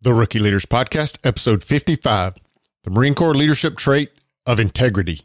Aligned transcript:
The 0.00 0.14
Rookie 0.14 0.38
Leaders 0.38 0.64
Podcast, 0.64 1.18
episode 1.24 1.64
55 1.64 2.34
The 2.84 2.90
Marine 2.90 3.16
Corps 3.16 3.34
Leadership 3.34 3.76
Trait 3.76 4.12
of 4.46 4.60
Integrity. 4.60 5.22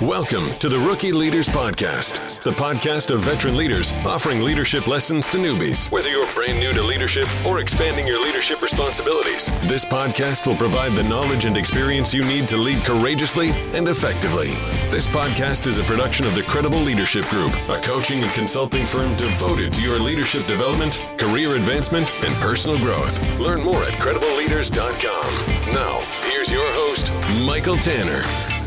Welcome 0.00 0.46
to 0.60 0.70
the 0.70 0.78
Rookie 0.78 1.12
Leaders 1.12 1.46
Podcast, 1.46 2.42
the 2.42 2.52
podcast 2.52 3.12
of 3.12 3.20
veteran 3.20 3.54
leaders 3.54 3.92
offering 4.06 4.40
leadership 4.40 4.86
lessons 4.86 5.28
to 5.28 5.36
newbies. 5.36 5.92
Whether 5.92 6.08
you're 6.08 6.32
brand 6.32 6.58
new 6.58 6.72
to 6.72 6.82
leadership 6.82 7.28
or 7.44 7.60
expanding 7.60 8.06
your 8.06 8.18
leadership 8.24 8.62
responsibilities, 8.62 9.50
this 9.68 9.84
podcast 9.84 10.46
will 10.46 10.56
provide 10.56 10.96
the 10.96 11.02
knowledge 11.02 11.44
and 11.44 11.54
experience 11.54 12.14
you 12.14 12.24
need 12.24 12.48
to 12.48 12.56
lead 12.56 12.82
courageously 12.82 13.50
and 13.74 13.86
effectively. 13.88 14.46
This 14.90 15.06
podcast 15.06 15.66
is 15.66 15.76
a 15.76 15.84
production 15.84 16.24
of 16.24 16.34
the 16.34 16.44
Credible 16.44 16.80
Leadership 16.80 17.26
Group, 17.26 17.52
a 17.68 17.78
coaching 17.82 18.22
and 18.22 18.32
consulting 18.32 18.86
firm 18.86 19.14
devoted 19.16 19.70
to 19.74 19.82
your 19.82 19.98
leadership 19.98 20.46
development, 20.46 21.04
career 21.18 21.56
advancement, 21.56 22.16
and 22.24 22.34
personal 22.36 22.78
growth. 22.78 23.20
Learn 23.38 23.62
more 23.62 23.84
at 23.84 23.92
credibleleaders.com. 24.00 25.74
Now, 25.74 26.00
here's 26.22 26.50
your 26.50 26.72
host, 26.72 27.12
Michael 27.44 27.76
Tanner. 27.76 28.59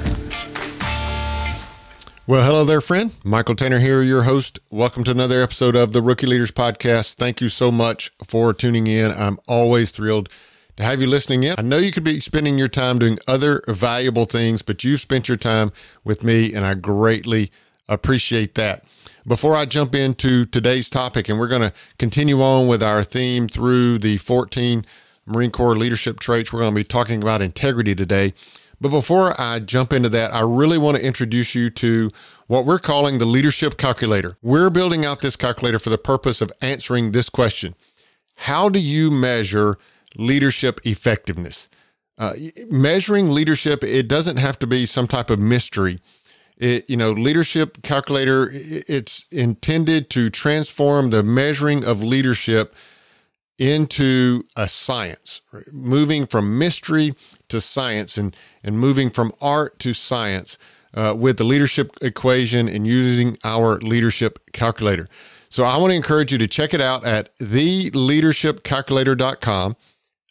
Well, 2.26 2.46
hello 2.46 2.64
there, 2.64 2.80
friend. 2.80 3.12
Michael 3.26 3.54
Tanner 3.54 3.80
here, 3.80 4.02
your 4.02 4.24
host. 4.24 4.58
Welcome 4.72 5.04
to 5.04 5.12
another 5.12 5.44
episode 5.44 5.76
of 5.76 5.92
the 5.92 6.02
Rookie 6.02 6.26
Leaders 6.26 6.52
Podcast. 6.52 7.16
Thank 7.16 7.42
you 7.42 7.50
so 7.50 7.70
much 7.70 8.14
for 8.24 8.54
tuning 8.54 8.88
in. 8.88 9.12
I'm 9.12 9.40
always 9.46 9.92
thrilled 9.92 10.30
to 10.78 10.84
have 10.84 11.02
you 11.02 11.08
listening 11.08 11.44
in. 11.44 11.56
I 11.58 11.62
know 11.64 11.80
you 11.80 11.92
could 11.92 12.06
be 12.06 12.22
spending 12.22 12.58
your 12.58 12.70
time 12.70 12.98
doing 12.98 13.20
other 13.28 13.62
valuable 13.68 14.24
things, 14.24 14.62
but 14.62 14.86
you've 14.86 15.02
spent 15.02 15.28
your 15.28 15.36
time 15.36 15.74
with 16.06 16.24
me, 16.24 16.54
and 16.54 16.66
I 16.66 16.76
greatly 16.76 17.52
appreciate 17.90 18.56
that. 18.56 18.86
Before 19.28 19.58
I 19.58 19.66
jump 19.66 19.94
into 19.94 20.46
today's 20.46 20.90
topic, 20.90 21.28
and 21.28 21.38
we're 21.38 21.50
going 21.50 21.62
to 21.62 21.74
continue 21.98 22.42
on 22.42 22.68
with 22.68 22.82
our 22.82 23.04
theme 23.04 23.50
through 23.50 24.00
the 24.00 24.16
14 24.16 24.86
Marine 25.26 25.52
Corps 25.52 25.76
leadership 25.76 26.22
traits, 26.22 26.54
we're 26.54 26.62
going 26.62 26.74
to 26.74 26.80
be 26.80 26.86
talking 26.86 27.22
about 27.22 27.42
integrity 27.42 27.94
today. 27.94 28.32
But 28.82 28.90
before 28.90 29.40
I 29.40 29.60
jump 29.60 29.94
into 29.94 30.10
that, 30.10 30.34
I 30.34 30.42
really 30.42 30.78
want 30.78 30.98
to 30.98 31.06
introduce 31.06 31.56
you 31.56 31.70
to 31.72 32.10
what 32.48 32.66
we're 32.66 32.80
calling 32.80 33.18
the 33.18 33.26
leadership 33.26 33.78
calculator. 33.78 34.38
We're 34.42 34.70
building 34.70 35.06
out 35.06 35.22
this 35.22 35.36
calculator 35.36 35.80
for 35.80 35.90
the 35.90 35.98
purpose 35.98 36.42
of 36.42 36.52
answering 36.62 37.12
this 37.12 37.30
question 37.30 37.76
How 38.36 38.70
do 38.70 38.80
you 38.80 39.12
measure 39.12 39.78
leadership 40.18 40.82
effectiveness? 40.84 41.70
Uh, 42.18 42.34
measuring 42.70 43.32
leadership, 43.32 43.84
it 43.84 44.08
doesn't 44.08 44.38
have 44.38 44.60
to 44.60 44.68
be 44.68 44.86
some 44.86 45.08
type 45.08 45.30
of 45.30 45.40
mystery. 45.40 45.98
It, 46.58 46.88
you 46.88 46.96
know, 46.96 47.12
leadership 47.12 47.82
calculator, 47.82 48.52
it's 48.54 49.26
intended 49.32 50.10
to 50.12 50.30
transform 50.30 51.10
the 51.10 51.24
measuring 51.24 51.84
of 51.84 52.04
leadership 52.04 52.76
into 53.58 54.44
a 54.56 54.68
science, 54.68 55.42
right? 55.52 55.66
moving 55.72 56.26
from 56.26 56.58
mystery 56.58 57.14
to 57.50 57.62
science 57.62 58.18
and, 58.18 58.36
and 58.64 58.80
moving 58.80 59.10
from 59.10 59.32
art 59.42 59.80
to 59.80 59.94
science 59.94 60.58
uh, 60.94 61.16
with 61.18 61.38
the 61.38 61.44
leadership 61.44 61.98
equation 62.02 62.68
and 62.68 62.86
using 62.88 63.38
our 63.44 63.78
leadership 63.80 64.40
calculator. 64.54 65.08
So 65.50 65.64
I 65.64 65.78
want 65.78 65.92
to 65.92 65.96
encourage 65.96 66.32
you 66.32 66.38
to 66.40 66.48
check 66.48 66.74
it 66.74 66.82
out 66.82 67.06
at 67.06 67.38
theleadershipcalculator.com. 67.38 69.76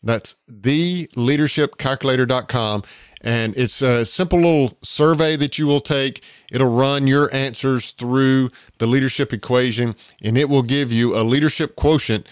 That's 0.03 0.34
theleadershipcalculator.com. 0.50 2.83
And 3.25 3.56
it's 3.56 3.81
a 3.83 4.05
simple 4.05 4.41
little 4.41 4.77
survey 4.83 5.37
that 5.37 5.61
you 5.61 5.69
will 5.69 5.81
take. 5.81 6.25
It'll 6.50 6.75
run 6.75 7.06
your 7.06 7.33
answers 7.33 7.93
through 7.93 8.48
the 8.78 8.89
leadership 8.89 9.33
equation 9.33 9.95
and 10.20 10.37
it 10.37 10.48
will 10.48 10.65
give 10.65 10.91
you 10.91 11.17
a 11.17 11.23
leadership 11.23 11.77
quotient 11.77 12.27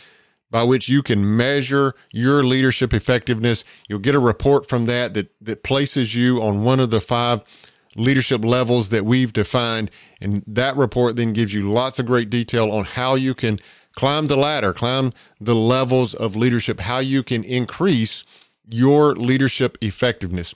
by 0.50 0.64
which 0.64 0.88
you 0.88 1.02
can 1.02 1.36
measure 1.36 1.94
your 2.12 2.42
leadership 2.42 2.92
effectiveness. 2.92 3.64
You'll 3.88 4.00
get 4.00 4.14
a 4.14 4.20
report 4.20 4.68
from 4.68 4.86
that 4.86 5.14
that, 5.14 5.32
that 5.40 5.62
places 5.62 6.14
you 6.14 6.42
on 6.42 6.64
one 6.64 6.80
of 6.80 6.90
the 6.90 7.00
five 7.00 7.42
leadership 7.96 8.44
levels 8.44 8.88
that 8.90 9.04
we've 9.04 9.32
defined. 9.32 9.90
And 10.20 10.42
that 10.46 10.76
report 10.76 11.16
then 11.16 11.32
gives 11.32 11.54
you 11.54 11.70
lots 11.70 11.98
of 11.98 12.06
great 12.06 12.30
detail 12.30 12.70
on 12.70 12.84
how 12.84 13.14
you 13.14 13.34
can 13.34 13.58
climb 13.96 14.26
the 14.26 14.36
ladder, 14.36 14.72
climb 14.72 15.12
the 15.40 15.54
levels 15.54 16.14
of 16.14 16.36
leadership, 16.36 16.80
how 16.80 16.98
you 16.98 17.22
can 17.22 17.44
increase 17.44 18.24
your 18.68 19.14
leadership 19.14 19.76
effectiveness. 19.80 20.54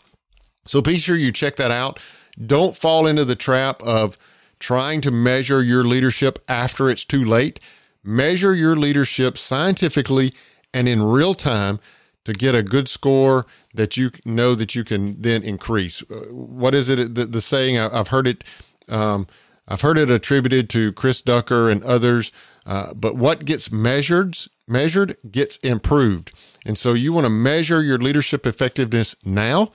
So 0.64 0.80
be 0.80 0.98
sure 0.98 1.16
you 1.16 1.32
check 1.32 1.56
that 1.56 1.70
out. 1.70 1.98
Don't 2.44 2.76
fall 2.76 3.06
into 3.06 3.24
the 3.24 3.36
trap 3.36 3.82
of 3.82 4.16
trying 4.58 5.00
to 5.02 5.10
measure 5.10 5.62
your 5.62 5.84
leadership 5.84 6.42
after 6.48 6.88
it's 6.88 7.04
too 7.04 7.24
late 7.24 7.60
measure 8.04 8.54
your 8.54 8.76
leadership 8.76 9.38
scientifically 9.38 10.32
and 10.72 10.88
in 10.88 11.02
real 11.02 11.34
time 11.34 11.80
to 12.24 12.32
get 12.32 12.54
a 12.54 12.62
good 12.62 12.88
score 12.88 13.44
that 13.74 13.96
you 13.96 14.10
know 14.24 14.54
that 14.54 14.74
you 14.74 14.84
can 14.84 15.20
then 15.20 15.42
increase. 15.42 16.02
Uh, 16.02 16.26
what 16.30 16.74
is 16.74 16.88
it? 16.88 17.14
The, 17.14 17.26
the 17.26 17.40
saying 17.40 17.78
I, 17.78 17.94
have 17.96 18.08
heard 18.08 18.26
it. 18.26 18.44
Um, 18.88 19.26
I've 19.68 19.80
heard 19.80 19.98
it 19.98 20.10
attributed 20.10 20.68
to 20.70 20.92
Chris 20.92 21.22
Ducker 21.22 21.70
and 21.70 21.82
others. 21.84 22.30
Uh, 22.66 22.94
but 22.94 23.16
what 23.16 23.44
gets 23.44 23.70
measured 23.70 24.36
measured 24.66 25.16
gets 25.30 25.58
improved, 25.58 26.32
and 26.64 26.78
so 26.78 26.94
you 26.94 27.12
want 27.12 27.26
to 27.26 27.30
measure 27.30 27.82
your 27.82 27.98
leadership 27.98 28.46
effectiveness 28.46 29.14
now 29.22 29.70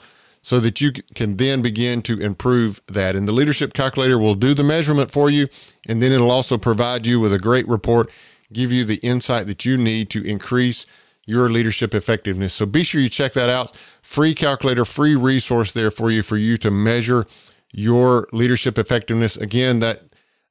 so 0.50 0.60
that 0.60 0.82
you 0.82 0.92
can 1.14 1.38
then 1.38 1.62
begin 1.62 2.02
to 2.02 2.20
improve 2.20 2.82
that. 2.88 3.16
And 3.16 3.28
the 3.28 3.32
leadership 3.32 3.72
calculator 3.72 4.18
will 4.18 4.34
do 4.34 4.56
the 4.56 4.64
measurement 4.64 5.12
for 5.12 5.30
you, 5.30 5.46
and 5.86 6.02
then 6.02 6.12
it'll 6.12 6.32
also 6.32 6.58
provide 6.58 7.06
you 7.06 7.20
with 7.20 7.32
a 7.32 7.38
great 7.38 7.68
report, 7.68 8.10
give 8.52 8.74
you 8.74 8.84
the 8.84 8.98
insight 9.04 9.46
that 9.46 9.64
you 9.64 9.78
need 9.78 10.10
to 10.10 10.26
increase 10.26 10.88
your 11.28 11.52
leadership 11.52 11.94
effectiveness. 11.94 12.56
So 12.56 12.66
be 12.66 12.84
sure 12.84 13.00
you 13.00 13.10
check 13.10 13.34
that 13.34 13.48
out. 13.48 13.74
Free 14.02 14.34
calculator, 14.34 14.86
free 14.86 15.16
resource 15.16 15.72
there 15.72 15.92
for 15.92 16.10
you 16.10 16.24
for 16.24 16.38
you 16.38 16.58
to 16.58 16.72
measure 16.72 17.28
your 17.72 18.28
leadership 18.32 18.80
effectiveness. 18.80 19.38
Again, 19.38 19.78
that 19.82 20.02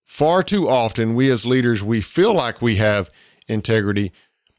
far 0.06 0.44
too 0.44 0.68
often 0.70 1.16
we 1.16 1.32
as 1.32 1.46
leaders, 1.46 1.84
we 1.84 2.02
feel 2.02 2.34
like 2.34 2.62
we 2.62 2.76
have 2.76 3.10
integrity. 3.48 4.12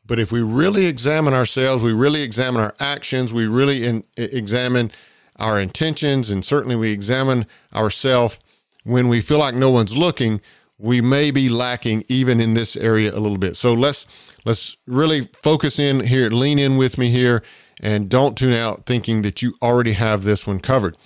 But 0.04 0.18
if 0.18 0.32
we 0.32 0.42
really 0.42 0.86
examine 0.86 1.32
ourselves, 1.34 1.84
we 1.84 1.92
really 1.92 2.22
examine 2.22 2.60
our 2.60 2.74
actions, 2.80 3.32
we 3.32 3.46
really 3.46 3.84
in, 3.84 4.02
examine 4.16 4.90
our 5.36 5.60
intentions, 5.60 6.28
and 6.28 6.44
certainly 6.44 6.74
we 6.74 6.90
examine 6.90 7.46
ourselves 7.72 8.40
when 8.84 9.08
we 9.08 9.20
feel 9.20 9.38
like 9.38 9.54
no 9.54 9.70
one's 9.70 9.96
looking, 9.96 10.40
we 10.78 11.00
may 11.00 11.30
be 11.30 11.48
lacking 11.48 12.04
even 12.08 12.40
in 12.40 12.54
this 12.54 12.76
area 12.76 13.12
a 13.12 13.20
little 13.20 13.38
bit. 13.38 13.56
So 13.56 13.74
let's 13.74 14.06
let's 14.44 14.76
really 14.86 15.28
focus 15.42 15.78
in 15.78 16.00
here, 16.00 16.30
lean 16.30 16.58
in 16.58 16.76
with 16.76 16.96
me 16.96 17.10
here, 17.10 17.42
and 17.80 18.08
don't 18.08 18.36
tune 18.36 18.54
out 18.54 18.86
thinking 18.86 19.22
that 19.22 19.42
you 19.42 19.54
already 19.62 19.92
have 19.92 20.24
this 20.24 20.46
one 20.46 20.60
covered. 20.60 20.96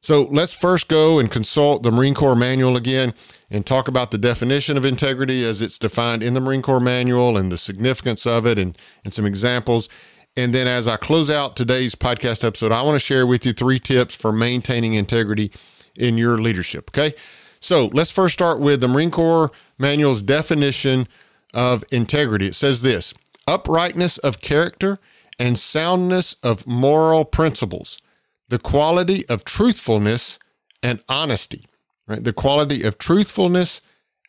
So 0.00 0.22
let's 0.30 0.54
first 0.54 0.86
go 0.86 1.18
and 1.18 1.30
consult 1.30 1.82
the 1.82 1.90
Marine 1.90 2.14
Corps 2.14 2.36
manual 2.36 2.76
again 2.76 3.12
and 3.50 3.66
talk 3.66 3.88
about 3.88 4.12
the 4.12 4.18
definition 4.18 4.76
of 4.76 4.84
integrity 4.84 5.44
as 5.44 5.60
it's 5.60 5.80
defined 5.80 6.22
in 6.22 6.34
the 6.34 6.40
Marine 6.40 6.62
Corps 6.62 6.78
manual 6.78 7.36
and 7.36 7.50
the 7.50 7.58
significance 7.58 8.24
of 8.24 8.46
it 8.46 8.56
and, 8.56 8.78
and 9.04 9.12
some 9.12 9.26
examples. 9.26 9.88
And 10.36 10.54
then 10.54 10.68
as 10.68 10.86
I 10.86 10.96
close 10.96 11.28
out 11.28 11.56
today's 11.56 11.96
podcast 11.96 12.44
episode, 12.44 12.70
I 12.70 12.82
want 12.82 12.94
to 12.94 13.00
share 13.00 13.26
with 13.26 13.44
you 13.44 13.52
three 13.52 13.80
tips 13.80 14.14
for 14.14 14.32
maintaining 14.32 14.94
integrity 14.94 15.50
in 15.98 16.18
your 16.18 16.38
leadership. 16.38 16.90
Okay. 16.90 17.14
So 17.60 17.86
let's 17.92 18.10
first 18.10 18.34
start 18.34 18.60
with 18.60 18.80
the 18.80 18.88
Marine 18.88 19.10
Corps 19.10 19.50
Manual's 19.78 20.22
definition 20.22 21.08
of 21.54 21.84
integrity. 21.90 22.46
It 22.48 22.54
says 22.54 22.82
this 22.82 23.14
uprightness 23.46 24.18
of 24.18 24.40
character 24.40 24.98
and 25.38 25.58
soundness 25.58 26.36
of 26.42 26.66
moral 26.66 27.24
principles, 27.24 28.00
the 28.48 28.58
quality 28.58 29.26
of 29.28 29.44
truthfulness 29.44 30.38
and 30.82 31.00
honesty. 31.08 31.64
right? 32.06 32.22
The 32.22 32.32
quality 32.32 32.82
of 32.82 32.98
truthfulness 32.98 33.80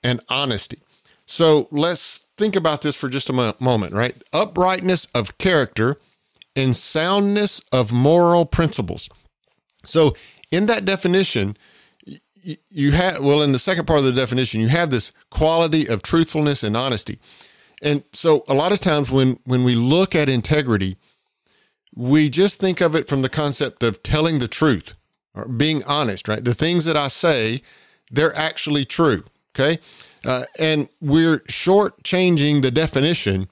and 0.03 0.21
honesty. 0.29 0.77
So 1.25 1.67
let's 1.71 2.25
think 2.37 2.55
about 2.55 2.81
this 2.81 2.95
for 2.95 3.09
just 3.09 3.29
a 3.29 3.55
moment, 3.59 3.93
right? 3.93 4.15
Uprightness 4.33 5.07
of 5.13 5.37
character 5.37 5.97
and 6.55 6.75
soundness 6.75 7.61
of 7.71 7.91
moral 7.91 8.45
principles. 8.45 9.09
So 9.83 10.15
in 10.51 10.65
that 10.67 10.85
definition, 10.85 11.57
you 12.69 12.91
have 12.91 13.23
well 13.23 13.41
in 13.41 13.51
the 13.51 13.59
second 13.59 13.85
part 13.85 13.99
of 13.99 14.05
the 14.05 14.13
definition 14.13 14.61
you 14.61 14.69
have 14.69 14.89
this 14.89 15.11
quality 15.29 15.87
of 15.87 16.01
truthfulness 16.01 16.63
and 16.63 16.77
honesty. 16.77 17.19
And 17.81 18.03
so 18.13 18.43
a 18.47 18.53
lot 18.53 18.71
of 18.71 18.79
times 18.79 19.11
when 19.11 19.39
when 19.43 19.63
we 19.63 19.75
look 19.75 20.15
at 20.15 20.29
integrity 20.29 20.95
we 21.95 22.29
just 22.29 22.59
think 22.59 22.79
of 22.79 22.95
it 22.95 23.07
from 23.07 23.23
the 23.23 23.29
concept 23.29 23.81
of 23.81 24.03
telling 24.03 24.39
the 24.39 24.47
truth 24.47 24.95
or 25.33 25.47
being 25.47 25.83
honest 25.83 26.27
right? 26.27 26.43
The 26.43 26.53
things 26.53 26.85
that 26.85 26.95
i 26.95 27.07
say 27.07 27.61
they're 28.11 28.35
actually 28.35 28.85
true 28.85 29.23
okay? 29.53 29.79
Uh, 30.25 30.45
and 30.59 30.87
we're 31.01 31.39
shortchanging 31.39 32.61
the 32.61 32.71
definition 32.71 33.49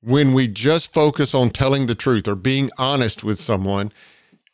when 0.00 0.32
we 0.32 0.48
just 0.48 0.92
focus 0.92 1.34
on 1.34 1.50
telling 1.50 1.86
the 1.86 1.94
truth 1.94 2.26
or 2.28 2.34
being 2.34 2.70
honest 2.78 3.24
with 3.24 3.40
someone 3.40 3.92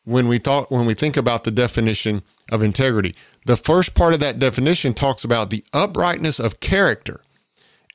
when 0.04 0.28
we 0.28 0.38
thought 0.38 0.70
when 0.70 0.86
we 0.86 0.94
think 0.94 1.16
about 1.16 1.44
the 1.44 1.50
definition 1.50 2.22
of 2.50 2.62
integrity. 2.62 3.14
The 3.46 3.56
first 3.56 3.94
part 3.94 4.14
of 4.14 4.20
that 4.20 4.38
definition 4.38 4.94
talks 4.94 5.24
about 5.24 5.50
the 5.50 5.64
uprightness 5.72 6.38
of 6.38 6.60
character 6.60 7.20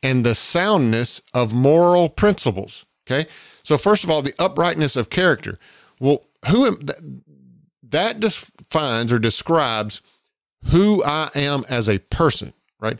and 0.01 0.25
the 0.25 0.35
soundness 0.35 1.21
of 1.33 1.53
moral 1.53 2.09
principles. 2.09 2.85
Okay. 3.05 3.29
So 3.63 3.77
first 3.77 4.03
of 4.03 4.09
all, 4.09 4.21
the 4.21 4.35
uprightness 4.39 4.95
of 4.95 5.09
character. 5.09 5.55
Well, 5.99 6.23
who 6.49 6.67
am, 6.67 6.79
that 7.83 8.19
defines 8.19 9.11
or 9.11 9.19
describes 9.19 10.01
who 10.65 11.03
I 11.03 11.29
am 11.35 11.65
as 11.69 11.89
a 11.89 11.99
person, 11.99 12.53
right? 12.79 12.97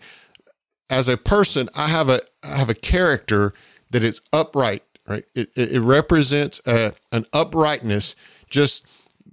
As 0.89 1.07
a 1.07 1.17
person, 1.17 1.69
I 1.75 1.87
have 1.87 2.09
a 2.09 2.21
I 2.43 2.57
have 2.57 2.69
a 2.69 2.75
character 2.75 3.51
that 3.91 4.03
is 4.03 4.21
upright, 4.33 4.83
right? 5.07 5.25
It, 5.35 5.51
it, 5.55 5.71
it 5.73 5.81
represents 5.81 6.61
a, 6.65 6.93
an 7.11 7.25
uprightness, 7.33 8.15
just 8.49 8.85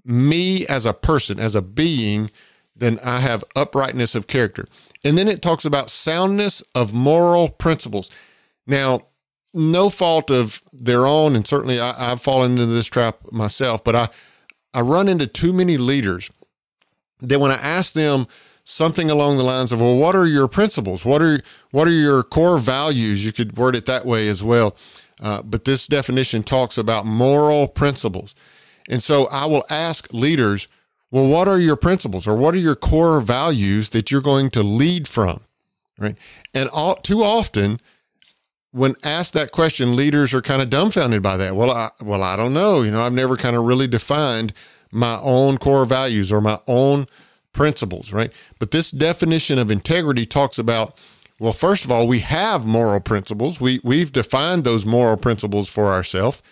me 0.06 0.66
as 0.66 0.86
a 0.86 0.92
person, 0.92 1.38
as 1.38 1.54
a 1.54 1.62
being, 1.62 2.30
then 2.74 2.98
I 3.02 3.20
have 3.20 3.44
uprightness 3.54 4.14
of 4.14 4.26
character. 4.26 4.66
And 5.04 5.16
then 5.16 5.28
it 5.28 5.42
talks 5.42 5.64
about 5.64 5.90
soundness 5.90 6.62
of 6.74 6.94
moral 6.94 7.48
principles. 7.48 8.10
Now, 8.66 9.06
no 9.54 9.88
fault 9.88 10.30
of 10.30 10.62
their 10.72 11.06
own, 11.06 11.34
and 11.34 11.46
certainly 11.46 11.80
I, 11.80 12.10
have 12.10 12.20
fallen 12.20 12.52
into 12.52 12.66
this 12.66 12.86
trap 12.86 13.32
myself, 13.32 13.82
but 13.82 13.96
I, 13.96 14.08
I 14.74 14.82
run 14.82 15.08
into 15.08 15.26
too 15.26 15.52
many 15.52 15.78
leaders 15.78 16.30
that 17.20 17.40
when 17.40 17.50
I 17.50 17.54
ask 17.54 17.94
them 17.94 18.26
something 18.64 19.10
along 19.10 19.38
the 19.38 19.44
lines 19.44 19.72
of, 19.72 19.80
well, 19.80 19.96
what 19.96 20.14
are 20.14 20.26
your 20.26 20.48
principles? 20.48 21.04
What 21.04 21.22
are 21.22 21.40
what 21.70 21.88
are 21.88 21.92
your 21.92 22.22
core 22.22 22.58
values? 22.58 23.24
You 23.24 23.32
could 23.32 23.56
word 23.56 23.74
it 23.74 23.86
that 23.86 24.04
way 24.04 24.28
as 24.28 24.44
well. 24.44 24.76
Uh, 25.20 25.40
but 25.40 25.64
this 25.64 25.86
definition 25.86 26.42
talks 26.42 26.76
about 26.76 27.06
moral 27.06 27.68
principles. 27.68 28.34
And 28.88 29.02
so 29.02 29.26
I 29.26 29.46
will 29.46 29.64
ask 29.68 30.12
leaders, 30.12 30.68
well, 31.10 31.26
what 31.26 31.48
are 31.48 31.58
your 31.58 31.76
principles 31.76 32.26
or 32.26 32.36
what 32.36 32.54
are 32.54 32.58
your 32.58 32.74
core 32.74 33.20
values 33.20 33.90
that 33.90 34.10
you're 34.10 34.20
going 34.20 34.50
to 34.50 34.62
lead 34.62 35.08
from? 35.08 35.40
Right. 35.98 36.16
And 36.52 36.68
all, 36.70 36.96
too 36.96 37.22
often, 37.22 37.80
when 38.70 38.96
asked 39.02 39.32
that 39.32 39.52
question, 39.52 39.96
leaders 39.96 40.34
are 40.34 40.42
kind 40.42 40.60
of 40.60 40.68
dumbfounded 40.68 41.22
by 41.22 41.38
that. 41.38 41.56
Well, 41.56 41.70
I, 41.70 41.90
well, 42.02 42.22
I 42.22 42.36
don't 42.36 42.52
know. 42.52 42.82
You 42.82 42.90
know, 42.90 43.00
I've 43.00 43.14
never 43.14 43.36
kind 43.36 43.56
of 43.56 43.64
really 43.64 43.86
defined 43.86 44.52
my 44.92 45.18
own 45.20 45.56
core 45.56 45.86
values 45.86 46.30
or 46.30 46.40
my 46.40 46.58
own 46.68 47.06
principles, 47.52 48.12
right? 48.12 48.30
But 48.58 48.70
this 48.70 48.90
definition 48.90 49.58
of 49.58 49.70
integrity 49.70 50.26
talks 50.26 50.58
about, 50.58 50.98
well, 51.40 51.54
first 51.54 51.84
of 51.84 51.90
all, 51.90 52.06
we 52.06 52.20
have 52.20 52.66
moral 52.66 53.00
principles. 53.00 53.60
We 53.60 53.80
we've 53.82 54.12
defined 54.12 54.64
those 54.64 54.84
moral 54.84 55.16
principles 55.16 55.68
for 55.68 55.86
ourselves 55.86 56.42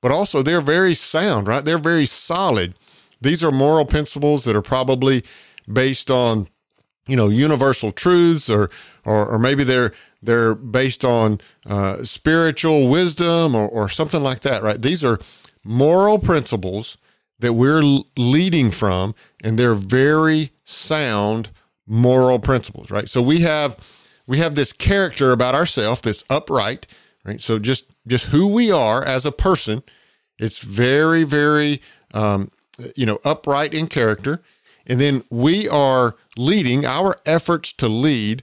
but 0.00 0.10
also 0.10 0.42
they're 0.42 0.60
very 0.60 0.94
sound, 0.94 1.48
right? 1.48 1.64
They're 1.64 1.78
very 1.78 2.06
solid. 2.06 2.78
These 3.20 3.42
are 3.42 3.50
moral 3.50 3.84
principles 3.84 4.44
that 4.44 4.54
are 4.54 4.62
probably 4.62 5.24
based 5.70 6.10
on, 6.10 6.48
you 7.06 7.16
know, 7.16 7.28
universal 7.28 7.92
truths, 7.92 8.48
or 8.48 8.68
or, 9.04 9.26
or 9.26 9.38
maybe 9.38 9.64
they're 9.64 9.92
they're 10.22 10.54
based 10.54 11.04
on 11.04 11.40
uh, 11.66 12.04
spiritual 12.04 12.88
wisdom 12.88 13.54
or, 13.54 13.68
or 13.68 13.88
something 13.88 14.22
like 14.22 14.40
that, 14.40 14.62
right? 14.62 14.80
These 14.80 15.04
are 15.04 15.18
moral 15.64 16.18
principles 16.18 16.98
that 17.38 17.52
we're 17.52 18.02
leading 18.16 18.70
from, 18.70 19.14
and 19.42 19.58
they're 19.58 19.74
very 19.74 20.52
sound 20.64 21.50
moral 21.86 22.38
principles, 22.38 22.90
right? 22.90 23.08
So 23.08 23.22
we 23.22 23.40
have 23.40 23.76
we 24.26 24.38
have 24.38 24.54
this 24.54 24.72
character 24.72 25.32
about 25.32 25.54
ourselves 25.54 26.02
that's 26.02 26.24
upright 26.28 26.86
right? 27.28 27.40
So 27.40 27.58
just 27.58 27.94
just 28.06 28.26
who 28.26 28.48
we 28.48 28.72
are 28.72 29.04
as 29.04 29.26
a 29.26 29.32
person, 29.32 29.82
it's 30.38 30.60
very 30.60 31.24
very 31.24 31.82
um, 32.14 32.50
you 32.96 33.04
know 33.04 33.18
upright 33.24 33.74
in 33.74 33.86
character, 33.86 34.40
and 34.86 34.98
then 34.98 35.22
we 35.30 35.68
are 35.68 36.16
leading 36.36 36.86
our 36.86 37.16
efforts 37.26 37.72
to 37.74 37.88
lead 37.88 38.42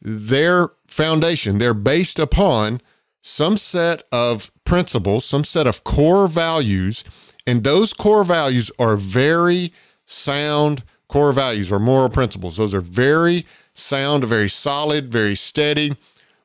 their 0.00 0.70
foundation. 0.86 1.58
They're 1.58 1.74
based 1.74 2.18
upon 2.18 2.80
some 3.22 3.56
set 3.56 4.04
of 4.12 4.50
principles, 4.64 5.24
some 5.24 5.44
set 5.44 5.66
of 5.66 5.82
core 5.84 6.28
values, 6.28 7.02
and 7.46 7.64
those 7.64 7.92
core 7.92 8.24
values 8.24 8.70
are 8.78 8.96
very 8.96 9.72
sound 10.06 10.84
core 11.08 11.32
values 11.32 11.72
or 11.72 11.78
moral 11.78 12.08
principles. 12.08 12.56
Those 12.56 12.72
are 12.72 12.80
very 12.80 13.46
sound, 13.74 14.24
very 14.24 14.48
solid, 14.48 15.10
very 15.10 15.34
steady 15.34 15.96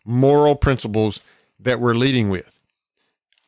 moral 0.07 0.55
principles 0.55 1.19
that 1.59 1.79
we're 1.79 1.93
leading 1.93 2.29
with. 2.29 2.51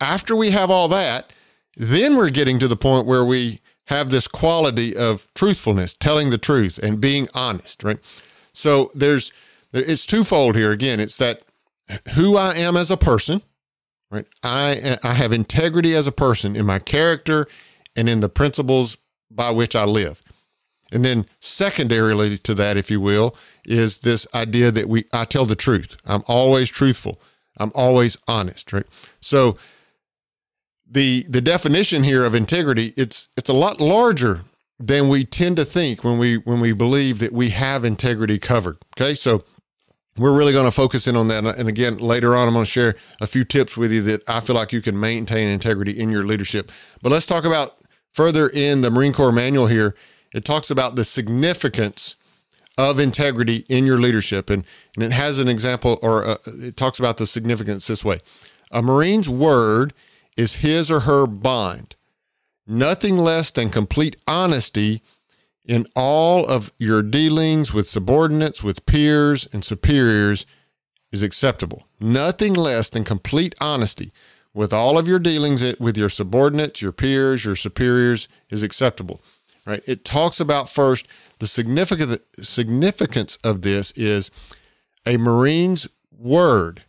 After 0.01 0.35
we 0.35 0.51
have 0.51 0.69
all 0.69 0.87
that, 0.89 1.31
then 1.75 2.17
we're 2.17 2.29
getting 2.29 2.59
to 2.59 2.67
the 2.67 2.75
point 2.75 3.05
where 3.05 3.25
we 3.25 3.59
have 3.85 4.09
this 4.09 4.27
quality 4.27 4.95
of 4.95 5.27
truthfulness, 5.33 5.93
telling 5.93 6.29
the 6.29 6.37
truth 6.37 6.77
and 6.77 7.01
being 7.01 7.27
honest, 7.33 7.83
right? 7.83 7.99
So 8.53 8.91
there's 8.93 9.31
it's 9.73 10.05
twofold 10.05 10.55
here. 10.55 10.71
Again, 10.71 10.99
it's 10.99 11.17
that 11.17 11.41
who 12.13 12.37
I 12.37 12.55
am 12.55 12.77
as 12.77 12.91
a 12.91 12.97
person, 12.97 13.41
right? 14.11 14.25
I 14.43 14.97
I 15.03 15.13
have 15.13 15.33
integrity 15.33 15.95
as 15.95 16.07
a 16.07 16.11
person 16.11 16.55
in 16.55 16.65
my 16.65 16.79
character 16.79 17.47
and 17.95 18.07
in 18.07 18.19
the 18.19 18.29
principles 18.29 18.97
by 19.31 19.51
which 19.51 19.75
I 19.75 19.85
live. 19.85 20.21
And 20.91 21.05
then 21.05 21.25
secondarily 21.39 22.37
to 22.39 22.55
that, 22.55 22.77
if 22.77 22.89
you 22.89 22.99
will, 22.99 23.35
is 23.65 23.99
this 23.99 24.27
idea 24.33 24.71
that 24.71 24.89
we 24.89 25.05
I 25.13 25.25
tell 25.25 25.45
the 25.45 25.55
truth. 25.55 25.97
I'm 26.05 26.23
always 26.27 26.69
truthful. 26.69 27.19
I'm 27.59 27.71
always 27.75 28.17
honest, 28.27 28.71
right? 28.73 28.85
So 29.21 29.57
the 30.89 31.25
the 31.29 31.41
definition 31.41 32.03
here 32.03 32.25
of 32.25 32.33
integrity, 32.33 32.93
it's 32.97 33.29
it's 33.37 33.49
a 33.49 33.53
lot 33.53 33.79
larger 33.79 34.41
than 34.79 35.09
we 35.09 35.25
tend 35.25 35.57
to 35.57 35.65
think 35.65 36.03
when 36.03 36.17
we 36.17 36.37
when 36.37 36.59
we 36.59 36.71
believe 36.71 37.19
that 37.19 37.33
we 37.33 37.49
have 37.49 37.83
integrity 37.83 38.39
covered. 38.39 38.77
Okay? 38.97 39.13
So 39.13 39.41
we're 40.17 40.35
really 40.35 40.51
going 40.51 40.65
to 40.65 40.71
focus 40.71 41.07
in 41.07 41.15
on 41.15 41.27
that. 41.29 41.45
And 41.45 41.69
again, 41.69 41.97
later 41.97 42.35
on, 42.35 42.47
I'm 42.47 42.53
going 42.53 42.65
to 42.65 42.71
share 42.71 42.95
a 43.21 43.27
few 43.27 43.45
tips 43.45 43.77
with 43.77 43.91
you 43.91 44.01
that 44.03 44.27
I 44.27 44.41
feel 44.41 44.55
like 44.55 44.73
you 44.73 44.81
can 44.81 44.99
maintain 44.99 45.47
integrity 45.49 45.97
in 45.97 46.09
your 46.09 46.25
leadership. 46.25 46.71
But 47.01 47.11
let's 47.11 47.25
talk 47.27 47.45
about 47.45 47.79
further 48.11 48.49
in 48.49 48.81
the 48.81 48.89
Marine 48.89 49.13
Corps 49.13 49.31
manual 49.31 49.67
here. 49.67 49.95
It 50.33 50.43
talks 50.43 50.69
about 50.69 50.95
the 50.95 51.05
significance 51.05 52.15
of 52.79 52.97
integrity 52.97 53.65
in 53.67 53.85
your 53.85 53.97
leadership. 53.97 54.49
And, 54.49 54.63
and 54.95 55.03
it 55.03 55.11
has 55.11 55.37
an 55.37 55.49
example, 55.49 55.99
or 56.01 56.25
uh, 56.25 56.37
it 56.45 56.77
talks 56.77 56.97
about 56.97 57.17
the 57.17 57.27
significance 57.27 57.85
this 57.87 58.05
way 58.05 58.19
A 58.71 58.81
Marine's 58.81 59.27
word 59.27 59.93
is 60.37 60.55
his 60.55 60.89
or 60.89 61.01
her 61.01 61.27
bond, 61.27 61.97
nothing 62.65 63.17
less 63.17 63.51
than 63.51 63.69
complete 63.69 64.15
honesty 64.25 65.01
in 65.65 65.87
all 65.93 66.45
of 66.45 66.71
your 66.79 67.03
dealings 67.03 67.73
with 67.73 67.87
subordinates, 67.87 68.63
with 68.63 68.85
peers, 68.85 69.45
and 69.51 69.65
superiors 69.65 70.45
is 71.11 71.21
acceptable. 71.21 71.83
Nothing 71.99 72.53
less 72.53 72.87
than 72.87 73.03
complete 73.03 73.55
honesty 73.59 74.13
with 74.53 74.71
all 74.71 74.97
of 74.97 75.05
your 75.05 75.19
dealings 75.19 75.61
with 75.81 75.97
your 75.97 76.09
subordinates, 76.09 76.81
your 76.81 76.93
peers, 76.93 77.43
your 77.43 77.57
superiors 77.57 78.29
is 78.49 78.63
acceptable. 78.63 79.21
Right? 79.65 79.83
It 79.85 80.03
talks 80.03 80.39
about 80.39 80.69
first 80.69 81.07
the 81.39 81.47
significant 81.47 82.21
significance 82.41 83.37
of 83.43 83.61
this 83.61 83.91
is 83.91 84.31
a 85.05 85.17
Marine's 85.17 85.87
word 86.11 86.85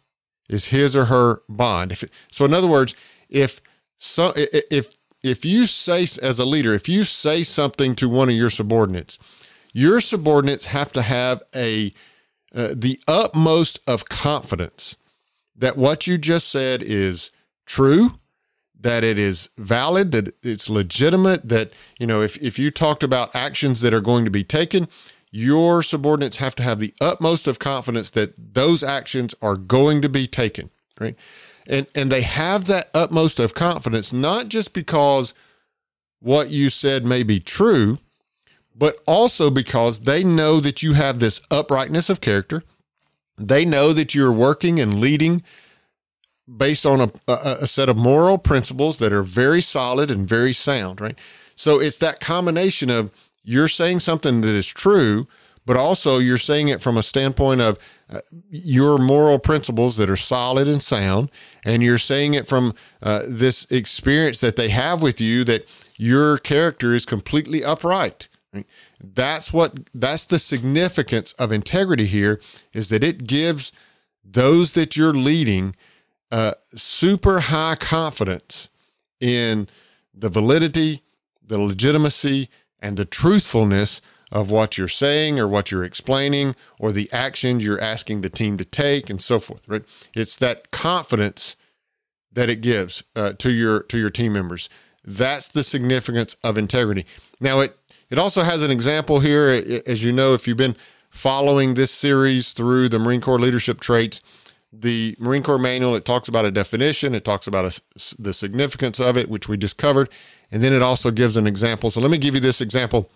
is 0.48 0.66
his 0.66 0.96
or 0.96 1.06
her 1.06 1.42
bond. 1.48 1.92
If, 1.92 2.04
so, 2.30 2.44
in 2.44 2.54
other 2.54 2.66
words, 2.66 2.94
if 3.28 3.60
so, 3.98 4.32
if 4.36 4.96
if 5.22 5.44
you 5.44 5.66
say 5.66 6.02
as 6.22 6.38
a 6.38 6.44
leader, 6.44 6.74
if 6.74 6.88
you 6.88 7.04
say 7.04 7.42
something 7.42 7.94
to 7.96 8.08
one 8.08 8.28
of 8.28 8.34
your 8.34 8.50
subordinates, 8.50 9.18
your 9.72 10.00
subordinates 10.00 10.66
have 10.66 10.92
to 10.92 11.02
have 11.02 11.42
a 11.54 11.90
uh, 12.54 12.70
the 12.74 13.00
utmost 13.06 13.78
of 13.86 14.08
confidence 14.08 14.96
that 15.54 15.76
what 15.76 16.06
you 16.06 16.18
just 16.18 16.48
said 16.48 16.82
is 16.82 17.30
true 17.66 18.10
that 18.80 19.04
it 19.04 19.18
is 19.18 19.50
valid, 19.58 20.10
that 20.12 20.34
it's 20.42 20.70
legitimate, 20.70 21.48
that, 21.48 21.72
you 21.98 22.06
know, 22.06 22.22
if, 22.22 22.36
if 22.38 22.58
you 22.58 22.70
talked 22.70 23.02
about 23.02 23.34
actions 23.34 23.80
that 23.82 23.92
are 23.92 24.00
going 24.00 24.24
to 24.24 24.30
be 24.30 24.44
taken, 24.44 24.88
your 25.30 25.82
subordinates 25.82 26.38
have 26.38 26.54
to 26.56 26.62
have 26.62 26.80
the 26.80 26.94
utmost 27.00 27.46
of 27.46 27.58
confidence 27.58 28.10
that 28.10 28.34
those 28.54 28.82
actions 28.82 29.34
are 29.40 29.56
going 29.56 30.02
to 30.02 30.08
be 30.08 30.26
taken, 30.26 30.70
right? 30.98 31.16
And 31.66 31.86
and 31.94 32.10
they 32.10 32.22
have 32.22 32.66
that 32.66 32.90
utmost 32.94 33.38
of 33.38 33.54
confidence 33.54 34.12
not 34.12 34.48
just 34.48 34.72
because 34.72 35.34
what 36.18 36.50
you 36.50 36.68
said 36.68 37.06
may 37.06 37.22
be 37.22 37.38
true, 37.38 37.96
but 38.74 38.98
also 39.06 39.50
because 39.50 40.00
they 40.00 40.24
know 40.24 40.58
that 40.58 40.82
you 40.82 40.94
have 40.94 41.20
this 41.20 41.40
uprightness 41.50 42.08
of 42.08 42.20
character. 42.20 42.62
They 43.38 43.64
know 43.64 43.92
that 43.92 44.14
you're 44.14 44.32
working 44.32 44.80
and 44.80 45.00
leading 45.00 45.42
based 46.56 46.86
on 46.86 47.00
a, 47.00 47.10
a, 47.32 47.66
set 47.66 47.88
of 47.88 47.96
moral 47.96 48.38
principles 48.38 48.98
that 48.98 49.12
are 49.12 49.22
very 49.22 49.62
solid 49.62 50.10
and 50.10 50.28
very 50.28 50.52
sound, 50.52 51.00
right? 51.00 51.18
So 51.54 51.80
it's 51.80 51.98
that 51.98 52.20
combination 52.20 52.90
of 52.90 53.10
you're 53.44 53.68
saying 53.68 54.00
something 54.00 54.40
that 54.40 54.54
is 54.54 54.66
true, 54.66 55.24
but 55.64 55.76
also 55.76 56.18
you're 56.18 56.38
saying 56.38 56.68
it 56.68 56.80
from 56.80 56.96
a 56.96 57.02
standpoint 57.02 57.60
of 57.60 57.78
uh, 58.10 58.20
your 58.50 58.98
moral 58.98 59.38
principles 59.38 59.96
that 59.96 60.10
are 60.10 60.16
solid 60.16 60.66
and 60.66 60.82
sound, 60.82 61.30
and 61.64 61.82
you're 61.82 61.98
saying 61.98 62.34
it 62.34 62.48
from 62.48 62.74
uh, 63.02 63.22
this 63.28 63.66
experience 63.70 64.40
that 64.40 64.56
they 64.56 64.70
have 64.70 65.02
with 65.02 65.20
you 65.20 65.44
that 65.44 65.64
your 65.96 66.38
character 66.38 66.94
is 66.94 67.06
completely 67.06 67.62
upright. 67.62 68.28
Right? 68.52 68.66
That's 69.00 69.52
what 69.52 69.78
that's 69.94 70.24
the 70.24 70.40
significance 70.40 71.32
of 71.34 71.52
integrity 71.52 72.06
here 72.06 72.40
is 72.72 72.88
that 72.88 73.04
it 73.04 73.26
gives 73.26 73.70
those 74.24 74.72
that 74.72 74.96
you're 74.96 75.14
leading 75.14 75.76
uh, 76.30 76.54
super 76.74 77.40
high 77.40 77.76
confidence 77.76 78.68
in 79.20 79.68
the 80.14 80.28
validity, 80.28 81.02
the 81.46 81.58
legitimacy, 81.58 82.48
and 82.80 82.96
the 82.96 83.04
truthfulness 83.04 84.00
of 84.32 84.50
what 84.50 84.78
you're 84.78 84.88
saying 84.88 85.38
or 85.38 85.48
what 85.48 85.70
you're 85.70 85.84
explaining 85.84 86.54
or 86.78 86.92
the 86.92 87.10
actions 87.12 87.64
you're 87.64 87.80
asking 87.80 88.20
the 88.20 88.30
team 88.30 88.56
to 88.56 88.64
take 88.64 89.10
and 89.10 89.20
so 89.20 89.40
forth 89.40 89.68
right? 89.68 89.84
It's 90.14 90.36
that 90.36 90.70
confidence 90.70 91.56
that 92.32 92.48
it 92.48 92.60
gives 92.60 93.02
uh, 93.16 93.32
to 93.38 93.50
your 93.50 93.82
to 93.84 93.98
your 93.98 94.10
team 94.10 94.32
members. 94.32 94.68
That's 95.04 95.48
the 95.48 95.64
significance 95.64 96.36
of 96.44 96.56
integrity. 96.56 97.06
Now 97.40 97.60
it 97.60 97.76
it 98.08 98.18
also 98.18 98.42
has 98.42 98.62
an 98.62 98.70
example 98.70 99.20
here. 99.20 99.82
As 99.86 100.04
you 100.04 100.12
know 100.12 100.34
if 100.34 100.46
you've 100.46 100.56
been 100.56 100.76
following 101.10 101.74
this 101.74 101.90
series 101.90 102.52
through 102.52 102.88
the 102.88 102.98
marine 103.00 103.20
corps 103.20 103.38
leadership 103.40 103.80
traits 103.80 104.20
the 104.72 105.16
marine 105.18 105.42
corps 105.42 105.58
manual 105.58 105.96
it 105.96 106.04
talks 106.04 106.28
about 106.28 106.46
a 106.46 106.50
definition 106.50 107.14
it 107.14 107.24
talks 107.24 107.46
about 107.46 107.64
a, 107.64 107.80
the 108.18 108.32
significance 108.32 109.00
of 109.00 109.16
it 109.16 109.28
which 109.28 109.48
we 109.48 109.56
just 109.56 109.76
covered 109.76 110.08
and 110.50 110.62
then 110.62 110.72
it 110.72 110.82
also 110.82 111.10
gives 111.10 111.36
an 111.36 111.46
example. 111.46 111.90
So 111.90 112.00
let 112.00 112.10
me 112.10 112.18
give 112.18 112.34
you 112.34 112.40
this 112.40 112.60
example. 112.60 113.10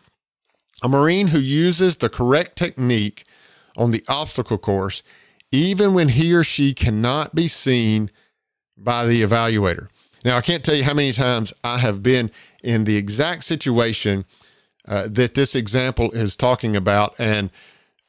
A 0.82 0.88
Marine 0.88 1.28
who 1.28 1.38
uses 1.38 1.96
the 1.96 2.08
correct 2.08 2.56
technique 2.56 3.24
on 3.76 3.90
the 3.90 4.04
obstacle 4.08 4.58
course, 4.58 5.02
even 5.50 5.94
when 5.94 6.10
he 6.10 6.32
or 6.32 6.44
she 6.44 6.74
cannot 6.74 7.34
be 7.34 7.48
seen 7.48 8.10
by 8.76 9.04
the 9.06 9.22
evaluator. 9.22 9.88
Now, 10.24 10.36
I 10.36 10.40
can't 10.40 10.64
tell 10.64 10.74
you 10.74 10.84
how 10.84 10.94
many 10.94 11.12
times 11.12 11.52
I 11.62 11.78
have 11.78 12.02
been 12.02 12.30
in 12.62 12.84
the 12.84 12.96
exact 12.96 13.44
situation 13.44 14.24
uh, 14.86 15.08
that 15.10 15.34
this 15.34 15.54
example 15.54 16.10
is 16.12 16.36
talking 16.36 16.76
about. 16.76 17.14
And 17.18 17.50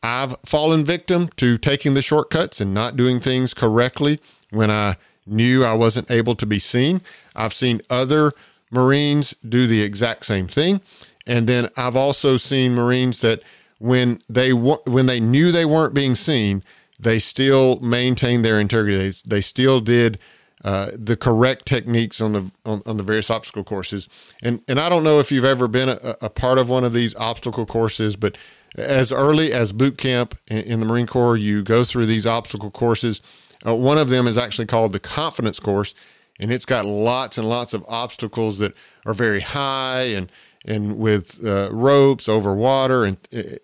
I've 0.06 0.36
fallen 0.46 0.86
victim 0.86 1.30
to 1.38 1.58
taking 1.58 1.96
the 1.96 2.02
shortcuts 2.02 2.62
and 2.62 2.74
not 2.74 2.96
doing 2.96 3.20
things 3.20 3.56
correctly 3.56 4.20
when 4.52 4.70
I 4.70 4.98
knew 5.26 5.64
I 5.64 5.74
wasn't 5.74 6.12
able 6.12 6.36
to 6.36 6.46
be 6.46 6.60
seen. 6.60 7.02
I've 7.36 7.54
seen 7.54 7.82
other 7.90 8.32
Marines 8.70 9.34
do 9.48 9.66
the 9.66 9.82
exact 9.82 10.28
same 10.28 10.48
thing. 10.48 10.82
And 11.26 11.48
then 11.48 11.70
I've 11.76 11.96
also 11.96 12.38
seen 12.38 12.76
Marines 12.76 13.22
that 13.22 13.42
when 13.80 14.22
they 14.30 14.54
when 14.54 15.08
they 15.08 15.20
knew 15.20 15.52
they 15.52 15.66
weren't 15.66 15.96
being 15.96 16.14
seen, 16.14 16.64
they 17.00 17.18
still 17.18 17.80
maintained 17.80 18.46
their 18.46 18.60
integrity. 18.60 18.98
They, 18.98 19.18
they 19.26 19.42
still 19.42 19.80
did 19.80 20.20
uh, 20.64 20.92
the 20.94 21.18
correct 21.18 21.66
techniques 21.66 22.22
on 22.22 22.34
the 22.34 22.52
on, 22.64 22.84
on, 22.86 22.98
the 22.98 23.04
various 23.04 23.30
obstacle 23.30 23.64
courses. 23.64 24.08
And 24.44 24.62
and 24.68 24.80
I 24.80 24.88
don't 24.90 25.04
know 25.04 25.20
if 25.20 25.32
you've 25.32 25.46
ever 25.46 25.68
been 25.68 25.90
a, 25.90 26.16
a, 26.22 26.30
part 26.30 26.58
of 26.58 26.70
one 26.70 26.84
of 26.84 26.94
these 26.94 27.16
obstacle 27.16 27.66
courses, 27.66 28.16
but 28.16 28.38
as 28.77 29.12
early 29.12 29.51
as 29.51 29.72
boot 29.72 29.98
camp 29.98 30.38
in, 30.48 30.79
the 30.79 30.86
Marine 30.86 31.08
Corps, 31.08 31.38
you 31.38 31.63
go 31.63 31.84
through 31.84 32.05
these 32.05 32.25
obstacle 32.25 32.72
courses. 32.72 33.22
Uh, 33.65 33.75
one 33.75 33.98
of 33.98 34.10
them 34.10 34.27
is 34.27 34.38
actually 34.38 34.67
called 34.67 34.91
the 34.91 35.00
confidence 35.00 35.60
course, 35.60 35.96
and 36.39 36.51
it's 36.51 36.65
got 36.65 36.86
lots 36.86 37.38
and 37.38 37.48
lots 37.48 37.74
of 37.74 37.86
obstacles 37.88 38.60
that 38.60 38.75
are 39.05 39.13
very 39.13 39.41
high 39.41 40.03
and 40.03 40.32
and 40.67 40.98
with 40.98 41.46
uh, 41.46 41.70
ropes 41.72 42.27
over 42.27 42.55
water 42.55 43.05
and, 43.05 43.17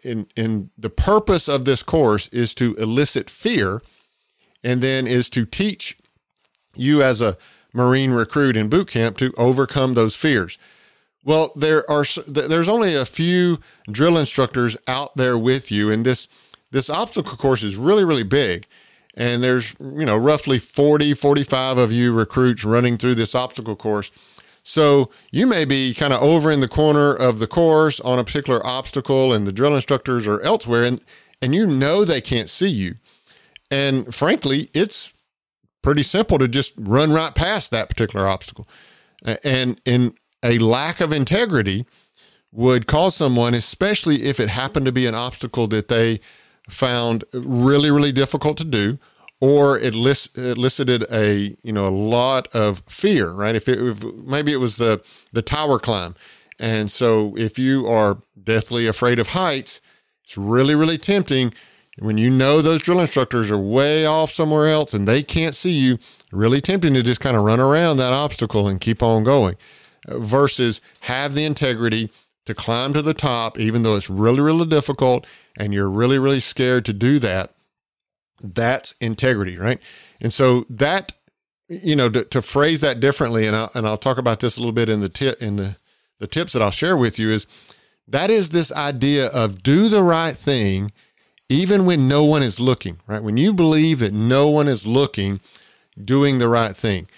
and 0.03 0.27
and 0.37 0.69
the 0.77 0.89
purpose 0.89 1.49
of 1.49 1.65
this 1.65 1.81
course 1.81 2.27
is 2.27 2.53
to 2.53 2.75
elicit 2.75 3.29
fear 3.29 3.81
and 4.63 4.81
then 4.81 5.07
is 5.07 5.27
to 5.31 5.43
teach 5.45 5.97
you 6.75 7.01
as 7.01 7.19
a 7.19 7.37
marine 7.73 8.11
recruit 8.11 8.55
in 8.55 8.69
boot 8.69 8.87
camp 8.87 9.17
to 9.17 9.33
overcome 9.35 9.95
those 9.95 10.15
fears 10.15 10.57
well 11.23 11.51
there 11.55 11.89
are 11.89 12.05
there's 12.27 12.69
only 12.69 12.95
a 12.95 13.05
few 13.05 13.57
drill 13.89 14.17
instructors 14.17 14.75
out 14.87 15.15
there 15.15 15.37
with 15.37 15.71
you 15.71 15.91
and 15.91 16.05
this 16.05 16.27
this 16.71 16.89
obstacle 16.89 17.37
course 17.37 17.63
is 17.63 17.75
really 17.75 18.03
really 18.03 18.23
big. 18.23 18.65
And 19.13 19.43
there's 19.43 19.75
you 19.79 20.05
know 20.05 20.17
roughly 20.17 20.57
40 20.57 21.13
45 21.13 21.77
of 21.77 21.91
you 21.91 22.13
recruits 22.13 22.63
running 22.63 22.97
through 22.97 23.15
this 23.15 23.35
obstacle 23.35 23.75
course. 23.75 24.09
So 24.63 25.09
you 25.31 25.47
may 25.47 25.65
be 25.65 25.93
kind 25.93 26.13
of 26.13 26.21
over 26.21 26.51
in 26.51 26.59
the 26.59 26.67
corner 26.67 27.13
of 27.13 27.39
the 27.39 27.47
course 27.47 27.99
on 28.01 28.19
a 28.19 28.23
particular 28.23 28.65
obstacle 28.65 29.33
and 29.33 29.45
the 29.45 29.51
drill 29.51 29.75
instructors 29.75 30.27
are 30.27 30.41
elsewhere 30.41 30.83
and 30.83 31.01
and 31.41 31.53
you 31.53 31.67
know 31.67 32.05
they 32.05 32.21
can't 32.21 32.49
see 32.49 32.69
you. 32.69 32.95
And 33.69 34.13
frankly 34.15 34.69
it's 34.73 35.13
pretty 35.81 36.03
simple 36.03 36.37
to 36.37 36.47
just 36.47 36.73
run 36.77 37.11
right 37.11 37.35
past 37.35 37.71
that 37.71 37.89
particular 37.89 38.27
obstacle. 38.27 38.65
And 39.43 39.79
in 39.85 40.15
a 40.43 40.57
lack 40.59 41.01
of 41.01 41.11
integrity 41.11 41.85
would 42.51 42.87
cause 42.87 43.15
someone 43.15 43.53
especially 43.53 44.23
if 44.23 44.39
it 44.39 44.49
happened 44.49 44.85
to 44.85 44.91
be 44.91 45.05
an 45.05 45.15
obstacle 45.15 45.67
that 45.67 45.87
they 45.87 46.19
found 46.69 47.23
really, 47.33 47.91
really 47.91 48.11
difficult 48.11 48.57
to 48.57 48.65
do, 48.65 48.95
or 49.39 49.77
it 49.79 49.95
elicited 49.95 51.05
a 51.11 51.55
you 51.63 51.73
know 51.73 51.87
a 51.87 51.89
lot 51.89 52.47
of 52.55 52.79
fear, 52.87 53.31
right? 53.31 53.55
If, 53.55 53.67
it, 53.67 53.81
if 53.81 54.03
maybe 54.23 54.51
it 54.51 54.59
was 54.59 54.77
the 54.77 55.01
the 55.33 55.41
tower 55.41 55.79
climb, 55.79 56.15
and 56.59 56.91
so 56.91 57.35
if 57.37 57.57
you 57.57 57.87
are 57.87 58.19
deathly 58.41 58.87
afraid 58.87 59.19
of 59.19 59.29
heights, 59.29 59.81
it's 60.23 60.37
really, 60.37 60.75
really 60.75 60.97
tempting 60.97 61.53
when 61.99 62.17
you 62.17 62.29
know 62.29 62.61
those 62.61 62.81
drill 62.81 62.99
instructors 62.99 63.51
are 63.51 63.57
way 63.57 64.05
off 64.05 64.31
somewhere 64.31 64.69
else 64.69 64.93
and 64.93 65.07
they 65.07 65.23
can't 65.23 65.55
see 65.55 65.73
you. 65.73 65.97
Really 66.31 66.61
tempting 66.61 66.93
to 66.93 67.03
just 67.03 67.19
kind 67.19 67.35
of 67.35 67.43
run 67.43 67.59
around 67.59 67.97
that 67.97 68.13
obstacle 68.13 68.67
and 68.67 68.79
keep 68.79 69.03
on 69.03 69.25
going, 69.25 69.57
versus 70.07 70.81
have 71.01 71.33
the 71.33 71.45
integrity 71.45 72.09
to 72.45 72.55
climb 72.55 72.93
to 72.93 73.01
the 73.01 73.13
top, 73.13 73.59
even 73.59 73.83
though 73.83 73.95
it's 73.95 74.09
really, 74.09 74.41
really 74.41 74.65
difficult 74.65 75.25
and 75.57 75.73
you're 75.73 75.89
really, 75.89 76.17
really 76.17 76.39
scared 76.39 76.85
to 76.85 76.93
do 76.93 77.19
that, 77.19 77.53
that's 78.41 78.93
integrity, 78.99 79.57
right? 79.57 79.79
And 80.19 80.33
so 80.33 80.65
that, 80.69 81.13
you 81.67 81.95
know, 81.95 82.09
to, 82.09 82.23
to 82.25 82.41
phrase 82.41 82.81
that 82.81 82.99
differently, 82.99 83.45
and 83.45 83.55
I'll, 83.55 83.71
and 83.75 83.87
I'll 83.87 83.97
talk 83.97 84.17
about 84.17 84.39
this 84.39 84.57
a 84.57 84.59
little 84.59 84.73
bit 84.73 84.89
in 84.89 85.01
the 85.01 85.09
tip 85.09 85.41
in 85.41 85.57
the 85.57 85.75
the 86.19 86.27
tips 86.27 86.53
that 86.53 86.61
I'll 86.61 86.69
share 86.69 86.95
with 86.95 87.17
you 87.17 87.31
is 87.31 87.47
that 88.07 88.29
is 88.29 88.49
this 88.49 88.71
idea 88.71 89.27
of 89.27 89.63
do 89.63 89.89
the 89.89 90.03
right 90.03 90.37
thing 90.37 90.91
even 91.49 91.85
when 91.85 92.07
no 92.07 92.23
one 92.23 92.43
is 92.43 92.61
looking, 92.61 92.99
right? 93.07 93.21
When 93.21 93.35
you 93.35 93.53
believe 93.53 93.99
that 93.99 94.13
no 94.13 94.47
one 94.47 94.69
is 94.69 94.87
looking, 94.87 95.41
doing 96.01 96.37
the 96.37 96.47
right 96.47 96.77
thing. 96.77 97.09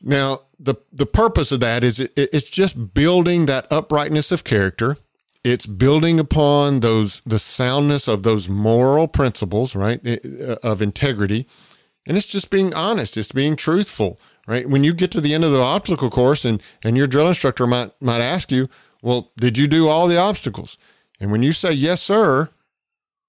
Now, 0.00 0.42
the 0.60 0.76
the 0.92 1.06
purpose 1.06 1.52
of 1.52 1.60
that 1.60 1.82
is 1.82 2.00
it, 2.00 2.12
it's 2.16 2.50
just 2.50 2.94
building 2.94 3.46
that 3.46 3.66
uprightness 3.72 4.30
of 4.30 4.44
character. 4.44 4.96
It's 5.42 5.66
building 5.66 6.20
upon 6.20 6.80
those 6.80 7.22
the 7.24 7.38
soundness 7.38 8.06
of 8.06 8.22
those 8.22 8.48
moral 8.48 9.08
principles 9.08 9.74
right 9.74 10.00
uh, 10.06 10.56
of 10.62 10.82
integrity. 10.82 11.46
And 12.06 12.16
it's 12.16 12.26
just 12.26 12.50
being 12.50 12.74
honest. 12.74 13.16
It's 13.16 13.32
being 13.32 13.56
truthful 13.56 14.18
right? 14.50 14.68
When 14.68 14.82
you 14.82 14.92
get 14.92 15.12
to 15.12 15.20
the 15.20 15.32
end 15.32 15.44
of 15.44 15.52
the 15.52 15.62
obstacle 15.62 16.10
course 16.10 16.44
and 16.44 16.62
and 16.82 16.96
your 16.96 17.06
drill 17.06 17.28
instructor 17.28 17.66
might 17.66 17.92
might 18.02 18.20
ask 18.20 18.50
you 18.50 18.66
well 19.02 19.32
did 19.36 19.56
you 19.56 19.66
do 19.66 19.88
all 19.88 20.08
the 20.08 20.18
obstacles? 20.18 20.76
And 21.20 21.30
when 21.30 21.42
you 21.42 21.52
say 21.52 21.72
yes 21.72 22.02
sir 22.02 22.50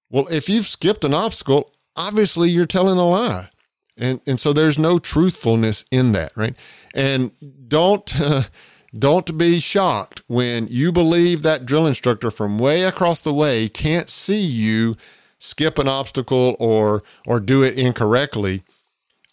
well 0.09 0.27
if 0.27 0.49
you've 0.49 0.67
skipped 0.67 1.03
an 1.03 1.13
obstacle 1.13 1.69
obviously 1.95 2.49
you're 2.49 2.65
telling 2.65 2.97
a 2.97 3.07
lie 3.07 3.49
and 3.97 4.21
and 4.25 4.39
so 4.39 4.53
there's 4.53 4.79
no 4.79 4.99
truthfulness 4.99 5.85
in 5.91 6.11
that 6.11 6.31
right 6.35 6.55
and 6.93 7.31
don't 7.67 8.19
uh, 8.19 8.43
Don't 8.97 9.37
be 9.37 9.61
shocked 9.61 10.21
when 10.27 10.67
you 10.67 10.91
believe 10.91 11.43
that 11.43 11.65
drill 11.65 11.87
instructor 11.87 12.29
from 12.29 12.59
way 12.59 12.83
across 12.83 13.21
the 13.21 13.33
way 13.33 13.69
can't 13.69 14.09
see 14.09 14.41
you 14.41 14.95
skip 15.39 15.79
an 15.79 15.87
obstacle 15.87 16.57
or 16.59 17.01
or 17.25 17.39
do 17.39 17.63
it 17.63 17.77
incorrectly. 17.77 18.63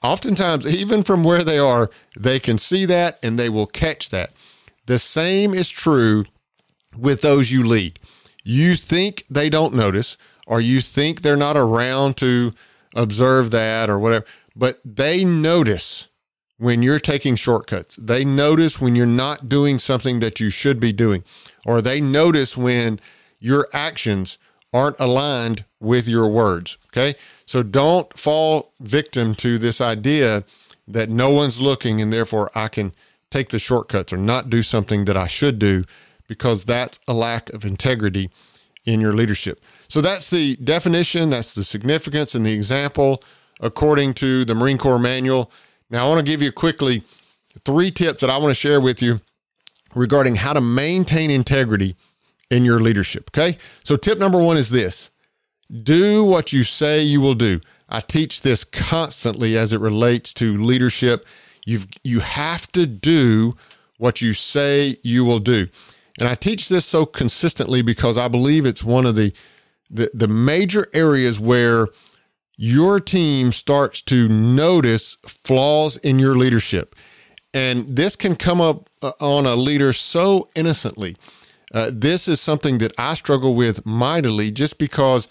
Oftentimes, 0.00 0.64
even 0.64 1.02
from 1.02 1.24
where 1.24 1.42
they 1.42 1.58
are, 1.58 1.88
they 2.16 2.38
can 2.38 2.56
see 2.56 2.84
that 2.84 3.18
and 3.20 3.36
they 3.36 3.48
will 3.48 3.66
catch 3.66 4.10
that. 4.10 4.32
The 4.86 4.98
same 4.98 5.52
is 5.54 5.68
true 5.68 6.24
with 6.96 7.20
those 7.20 7.50
you 7.50 7.66
lead. 7.66 7.98
you 8.44 8.76
think 8.76 9.24
they 9.28 9.50
don't 9.50 9.74
notice, 9.74 10.16
or 10.46 10.60
you 10.60 10.80
think 10.80 11.20
they're 11.20 11.36
not 11.36 11.56
around 11.56 12.16
to 12.18 12.52
observe 12.94 13.50
that 13.50 13.90
or 13.90 13.98
whatever, 13.98 14.24
but 14.58 14.80
they 14.84 15.24
notice 15.24 16.08
when 16.58 16.82
you're 16.82 16.98
taking 16.98 17.36
shortcuts. 17.36 17.94
They 17.96 18.24
notice 18.24 18.80
when 18.80 18.96
you're 18.96 19.06
not 19.06 19.48
doing 19.48 19.78
something 19.78 20.18
that 20.18 20.40
you 20.40 20.50
should 20.50 20.80
be 20.80 20.92
doing, 20.92 21.22
or 21.64 21.80
they 21.80 22.00
notice 22.00 22.56
when 22.56 23.00
your 23.38 23.68
actions 23.72 24.36
aren't 24.72 24.98
aligned 24.98 25.64
with 25.80 26.08
your 26.08 26.28
words. 26.28 26.76
Okay. 26.88 27.14
So 27.46 27.62
don't 27.62 28.12
fall 28.18 28.72
victim 28.80 29.34
to 29.36 29.58
this 29.58 29.80
idea 29.80 30.42
that 30.88 31.08
no 31.08 31.30
one's 31.30 31.60
looking 31.60 32.02
and 32.02 32.12
therefore 32.12 32.50
I 32.54 32.68
can 32.68 32.92
take 33.30 33.50
the 33.50 33.58
shortcuts 33.58 34.12
or 34.12 34.16
not 34.16 34.50
do 34.50 34.62
something 34.62 35.04
that 35.04 35.16
I 35.16 35.26
should 35.26 35.58
do 35.58 35.84
because 36.26 36.64
that's 36.64 36.98
a 37.06 37.14
lack 37.14 37.50
of 37.50 37.64
integrity 37.64 38.30
in 38.84 39.00
your 39.00 39.12
leadership. 39.12 39.60
So 39.86 40.00
that's 40.00 40.30
the 40.30 40.56
definition, 40.56 41.30
that's 41.30 41.54
the 41.54 41.64
significance 41.64 42.34
and 42.34 42.44
the 42.44 42.52
example 42.52 43.22
according 43.60 44.14
to 44.14 44.44
the 44.44 44.54
Marine 44.54 44.78
Corps 44.78 44.98
manual. 44.98 45.50
Now, 45.90 46.06
I 46.06 46.08
want 46.08 46.24
to 46.24 46.30
give 46.30 46.42
you 46.42 46.52
quickly 46.52 47.02
three 47.64 47.90
tips 47.90 48.20
that 48.20 48.30
I 48.30 48.38
want 48.38 48.50
to 48.50 48.54
share 48.54 48.80
with 48.80 49.02
you 49.02 49.20
regarding 49.94 50.36
how 50.36 50.52
to 50.52 50.60
maintain 50.60 51.30
integrity 51.30 51.96
in 52.50 52.64
your 52.64 52.78
leadership. 52.78 53.30
Okay. 53.30 53.58
So, 53.84 53.96
tip 53.96 54.18
number 54.18 54.42
one 54.42 54.56
is 54.56 54.70
this 54.70 55.10
do 55.82 56.24
what 56.24 56.52
you 56.52 56.62
say 56.62 57.02
you 57.02 57.20
will 57.20 57.34
do. 57.34 57.60
I 57.88 58.00
teach 58.00 58.42
this 58.42 58.64
constantly 58.64 59.56
as 59.56 59.72
it 59.72 59.80
relates 59.80 60.32
to 60.34 60.62
leadership. 60.62 61.24
You've, 61.66 61.86
you 62.04 62.20
have 62.20 62.70
to 62.72 62.86
do 62.86 63.52
what 63.98 64.20
you 64.20 64.32
say 64.32 64.96
you 65.02 65.24
will 65.24 65.38
do. 65.38 65.66
And 66.18 66.28
I 66.28 66.34
teach 66.34 66.68
this 66.68 66.84
so 66.84 67.06
consistently 67.06 67.82
because 67.82 68.16
I 68.16 68.28
believe 68.28 68.66
it's 68.66 68.82
one 68.82 69.06
of 69.06 69.16
the, 69.16 69.32
the, 69.90 70.10
the 70.12 70.28
major 70.28 70.88
areas 70.92 71.38
where 71.38 71.88
your 72.58 72.98
team 72.98 73.52
starts 73.52 74.02
to 74.02 74.28
notice 74.28 75.16
flaws 75.24 75.96
in 75.98 76.18
your 76.18 76.34
leadership. 76.34 76.96
And 77.54 77.96
this 77.96 78.16
can 78.16 78.36
come 78.36 78.60
up 78.60 78.90
uh, 79.00 79.12
on 79.20 79.46
a 79.46 79.54
leader 79.54 79.92
so 79.92 80.48
innocently. 80.54 81.16
Uh, 81.72 81.90
this 81.92 82.26
is 82.26 82.40
something 82.40 82.78
that 82.78 82.92
I 82.98 83.14
struggle 83.14 83.54
with 83.54 83.86
mightily 83.86 84.50
just 84.50 84.76
because 84.78 85.28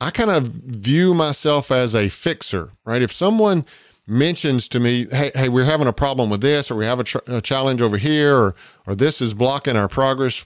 I 0.00 0.10
kind 0.10 0.30
of 0.30 0.48
view 0.48 1.14
myself 1.14 1.72
as 1.72 1.94
a 1.94 2.10
fixer, 2.10 2.70
right? 2.84 3.00
If 3.00 3.12
someone 3.12 3.64
mentions 4.06 4.68
to 4.68 4.78
me, 4.78 5.06
hey, 5.10 5.32
hey, 5.34 5.48
we're 5.48 5.64
having 5.64 5.86
a 5.86 5.92
problem 5.92 6.28
with 6.28 6.42
this, 6.42 6.70
or 6.70 6.76
we 6.76 6.84
have 6.84 7.00
a, 7.00 7.04
tr- 7.04 7.18
a 7.26 7.40
challenge 7.40 7.80
over 7.80 7.96
here, 7.96 8.36
or 8.36 8.54
or 8.86 8.94
this 8.94 9.20
is 9.20 9.34
blocking 9.34 9.76
our 9.76 9.88
progress, 9.88 10.44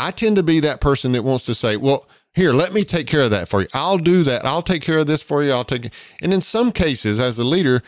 I 0.00 0.10
tend 0.10 0.36
to 0.36 0.42
be 0.42 0.60
that 0.60 0.80
person 0.80 1.12
that 1.12 1.24
wants 1.24 1.44
to 1.44 1.54
say, 1.54 1.76
well, 1.76 2.08
here, 2.32 2.54
let 2.54 2.72
me 2.72 2.84
take 2.84 3.06
care 3.06 3.22
of 3.22 3.30
that 3.32 3.50
for 3.50 3.60
you. 3.60 3.68
I'll 3.74 3.98
do 3.98 4.22
that. 4.22 4.46
I'll 4.46 4.62
take 4.62 4.82
care 4.82 4.98
of 4.98 5.06
this 5.06 5.22
for 5.22 5.42
you. 5.42 5.52
I'll 5.52 5.64
take 5.64 5.84
it. 5.84 5.94
And 6.22 6.32
in 6.32 6.40
some 6.40 6.72
cases, 6.72 7.20
as 7.20 7.38
a 7.38 7.44
leader, 7.44 7.82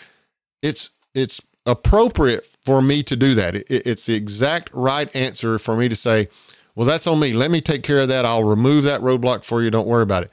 it's 0.61 0.90
it's 1.14 1.40
appropriate 1.64 2.45
for 2.64 2.83
me 2.83 3.02
to 3.04 3.16
do 3.16 3.35
that. 3.37 3.54
It, 3.54 3.66
it's 3.71 4.04
the 4.04 4.14
exact 4.14 4.69
right 4.75 5.14
answer 5.16 5.59
for 5.59 5.75
me 5.75 5.88
to 5.88 5.97
say, 5.97 6.28
well, 6.75 6.87
that's 6.87 7.07
on 7.07 7.19
me. 7.19 7.33
Let 7.33 7.50
me 7.50 7.62
take 7.62 7.83
care 7.83 8.00
of 8.00 8.09
that. 8.09 8.26
I'll 8.26 8.45
remove 8.45 8.85
that 8.85 9.00
roadblock 9.00 9.42
for 9.42 9.62
you. 9.62 9.71
Don't 9.71 9.87
worry 9.87 10.02
about 10.02 10.25
it. 10.25 10.33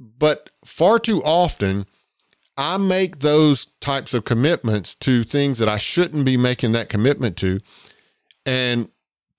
But 0.00 0.50
far 0.64 0.98
too 0.98 1.22
often, 1.22 1.86
I 2.56 2.78
make 2.78 3.20
those 3.20 3.66
types 3.80 4.12
of 4.12 4.24
commitments 4.24 4.96
to 4.96 5.22
things 5.22 5.58
that 5.58 5.68
I 5.68 5.78
shouldn't 5.78 6.24
be 6.24 6.36
making 6.36 6.72
that 6.72 6.88
commitment 6.88 7.36
to. 7.38 7.60
And 8.44 8.88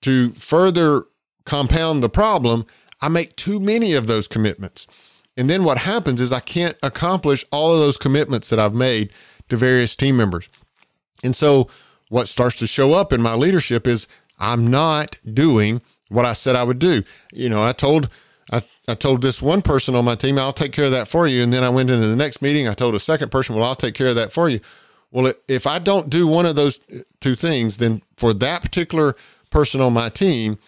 to 0.02 0.30
further 0.32 1.04
compound 1.44 2.02
the 2.02 2.08
problem, 2.08 2.66
I 3.00 3.08
make 3.08 3.36
too 3.36 3.60
many 3.60 3.94
of 3.94 4.06
those 4.06 4.28
commitments. 4.28 4.86
And 5.36 5.48
then 5.48 5.64
what 5.64 5.78
happens 5.78 6.20
is 6.20 6.32
I 6.32 6.40
can't 6.40 6.76
accomplish 6.82 7.44
all 7.50 7.72
of 7.72 7.80
those 7.80 7.96
commitments 7.96 8.50
that 8.50 8.58
I've 8.58 8.74
made 8.74 9.12
to 9.48 9.56
various 9.56 9.96
team 9.96 10.16
members. 10.16 10.48
And 11.24 11.34
so 11.34 11.68
what 12.08 12.28
starts 12.28 12.56
to 12.56 12.66
show 12.66 12.92
up 12.92 13.12
in 13.12 13.22
my 13.22 13.34
leadership 13.34 13.86
is 13.86 14.06
I'm 14.38 14.66
not 14.66 15.16
doing 15.32 15.82
what 16.08 16.26
I 16.26 16.34
said 16.34 16.56
I 16.56 16.64
would 16.64 16.78
do. 16.78 17.02
You 17.32 17.48
know, 17.48 17.62
I 17.62 17.72
told 17.72 18.10
I, 18.50 18.62
I 18.86 18.94
told 18.94 19.22
this 19.22 19.40
one 19.40 19.62
person 19.62 19.94
on 19.94 20.04
my 20.04 20.14
team, 20.14 20.38
I'll 20.38 20.52
take 20.52 20.72
care 20.72 20.84
of 20.84 20.90
that 20.90 21.08
for 21.08 21.26
you. 21.26 21.42
And 21.42 21.52
then 21.52 21.64
I 21.64 21.70
went 21.70 21.90
into 21.90 22.06
the 22.06 22.16
next 22.16 22.42
meeting. 22.42 22.68
I 22.68 22.74
told 22.74 22.94
a 22.94 23.00
second 23.00 23.30
person, 23.30 23.54
well, 23.54 23.64
I'll 23.64 23.74
take 23.74 23.94
care 23.94 24.08
of 24.08 24.14
that 24.16 24.32
for 24.32 24.48
you. 24.48 24.58
Well, 25.10 25.32
if 25.48 25.66
I 25.66 25.78
don't 25.78 26.10
do 26.10 26.26
one 26.26 26.44
of 26.44 26.56
those 26.56 26.80
uh, 26.94 27.00
two 27.20 27.34
things, 27.34 27.78
then 27.78 28.02
for 28.16 28.34
that 28.34 28.62
particular 28.62 29.14
person 29.50 29.80
on 29.80 29.92
my 29.92 30.08
team, 30.08 30.58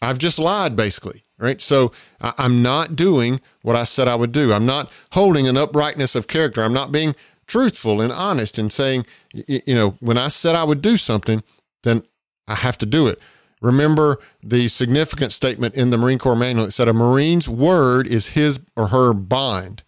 I've 0.00 0.18
just 0.18 0.38
lied 0.38 0.76
basically, 0.76 1.22
right? 1.38 1.60
So 1.60 1.92
I'm 2.20 2.62
not 2.62 2.94
doing 2.94 3.40
what 3.62 3.76
I 3.76 3.84
said 3.84 4.08
I 4.08 4.14
would 4.14 4.32
do. 4.32 4.52
I'm 4.52 4.66
not 4.66 4.90
holding 5.12 5.48
an 5.48 5.56
uprightness 5.56 6.14
of 6.14 6.28
character. 6.28 6.62
I'm 6.62 6.72
not 6.72 6.92
being 6.92 7.14
truthful 7.46 8.00
and 8.00 8.12
honest 8.12 8.58
and 8.58 8.72
saying, 8.72 9.06
you 9.32 9.74
know, 9.74 9.96
when 10.00 10.18
I 10.18 10.28
said 10.28 10.54
I 10.54 10.64
would 10.64 10.82
do 10.82 10.96
something, 10.96 11.42
then 11.82 12.02
I 12.46 12.54
have 12.54 12.78
to 12.78 12.86
do 12.86 13.06
it. 13.06 13.20
Remember 13.60 14.20
the 14.42 14.68
significant 14.68 15.32
statement 15.32 15.74
in 15.74 15.90
the 15.90 15.98
Marine 15.98 16.18
Corps 16.18 16.36
manual. 16.36 16.66
It 16.66 16.72
said 16.72 16.88
a 16.88 16.92
Marine's 16.92 17.48
word 17.48 18.06
is 18.06 18.28
his 18.28 18.60
or 18.76 18.88
her 18.88 19.12
bond. 19.12 19.82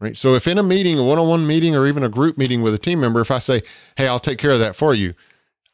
Right. 0.00 0.16
So 0.16 0.34
if 0.34 0.46
in 0.46 0.58
a 0.58 0.62
meeting, 0.62 0.98
a 0.98 1.04
one-on-one 1.04 1.46
meeting, 1.46 1.74
or 1.74 1.86
even 1.86 2.02
a 2.02 2.10
group 2.10 2.36
meeting 2.36 2.60
with 2.60 2.74
a 2.74 2.78
team 2.78 3.00
member, 3.00 3.20
if 3.22 3.30
I 3.30 3.38
say, 3.38 3.62
"Hey, 3.96 4.06
I'll 4.06 4.18
take 4.18 4.36
care 4.36 4.50
of 4.50 4.58
that 4.58 4.76
for 4.76 4.92
you," 4.92 5.14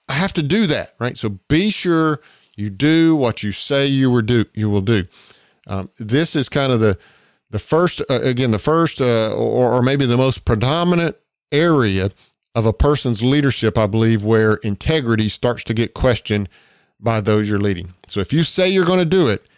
I 0.08 0.12
have 0.12 0.32
to 0.34 0.42
do 0.42 0.68
that. 0.68 0.92
Right. 1.00 1.18
So 1.18 1.40
be 1.48 1.70
sure 1.70 2.20
you 2.60 2.70
do 2.70 3.16
what 3.16 3.42
you 3.42 3.52
say 3.52 3.86
you 3.86 4.10
will 4.10 4.22
do. 4.22 4.44
You 4.54 4.70
will 4.70 4.82
do. 4.82 5.04
Um, 5.66 5.90
this 5.98 6.36
is 6.36 6.48
kind 6.48 6.72
of 6.72 6.80
the 6.80 6.98
the 7.50 7.58
first 7.58 8.00
uh, 8.10 8.20
again 8.22 8.50
the 8.50 8.58
first 8.58 9.00
uh, 9.00 9.34
or, 9.34 9.72
or 9.72 9.82
maybe 9.82 10.06
the 10.06 10.16
most 10.16 10.44
predominant 10.44 11.16
area 11.50 12.10
of 12.54 12.66
a 12.66 12.72
person's 12.72 13.22
leadership, 13.22 13.78
I 13.78 13.86
believe, 13.86 14.24
where 14.24 14.54
integrity 14.56 15.28
starts 15.28 15.64
to 15.64 15.74
get 15.74 15.94
questioned 15.94 16.48
by 16.98 17.20
those 17.20 17.48
you're 17.48 17.60
leading. 17.60 17.94
So 18.08 18.20
if 18.20 18.32
you 18.32 18.42
say 18.42 18.68
you're 18.68 18.84
going 18.84 18.98
to 18.98 19.04
do 19.04 19.28
it, 19.28 19.48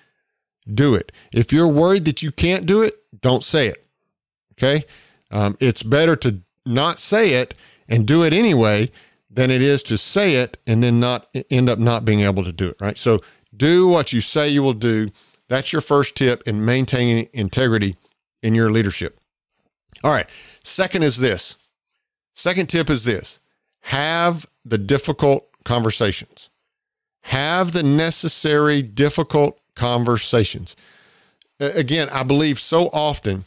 do 0.73 0.95
it. 0.95 1.11
If 1.33 1.53
you're 1.53 1.69
worried 1.69 2.05
that 2.05 2.23
you 2.23 2.31
can't 2.31 2.67
do 2.67 2.83
it, 2.83 2.95
don't 3.21 3.43
say 3.43 3.69
it. 3.69 3.87
Okay. 4.53 4.85
Um, 5.31 5.57
it's 5.59 5.83
better 5.83 6.15
to 6.17 6.41
not 6.67 7.01
say 7.01 7.33
it 7.33 7.55
and 7.89 8.07
do 8.07 8.23
it 8.23 8.33
anyway 8.33 8.89
than 9.33 9.51
it 9.51 9.63
is 9.63 9.83
to 9.85 9.97
say 9.97 10.37
it 10.37 10.59
and 10.67 10.83
then 10.83 11.01
not 11.01 11.35
end 11.51 11.71
up 11.71 11.79
not 11.79 12.05
being 12.05 12.21
able 12.21 12.45
to 12.45 12.53
do 12.53 12.69
it. 12.69 12.77
Right. 12.81 12.99
So 12.99 13.21
do 13.57 13.89
what 13.89 14.13
you 14.13 14.21
say 14.21 14.49
you 14.49 14.63
will 14.63 14.73
do. 14.75 15.09
That's 15.49 15.73
your 15.73 15.83
first 15.83 16.17
tip 16.17 16.43
in 16.47 16.65
maintaining 16.65 17.29
integrity 17.33 17.95
in 18.43 18.55
your 18.55 18.71
leadership. 18.71 19.19
All 20.05 20.13
right. 20.13 20.29
Second 20.65 21.03
is 21.03 21.19
this. 21.19 21.57
Second 22.35 22.69
tip 22.69 22.91
is 22.91 23.05
this 23.05 23.41
have 23.83 24.47
the 24.65 24.79
difficult 24.79 25.49
conversations. 25.65 26.51
Have 27.25 27.73
the 27.73 27.83
necessary 27.83 28.83
difficult 28.83 29.61
conversations. 29.75 30.77
Again, 31.61 32.09
I 32.11 32.23
believe 32.23 32.59
so 32.59 32.89
often 32.93 33.45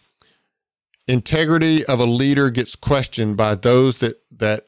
integrity 1.07 1.85
of 1.85 1.99
a 1.99 2.05
leader 2.05 2.49
gets 2.49 2.75
questioned 2.75 3.37
by 3.37 3.55
those 3.55 3.99
that 3.99 4.17
that 4.31 4.67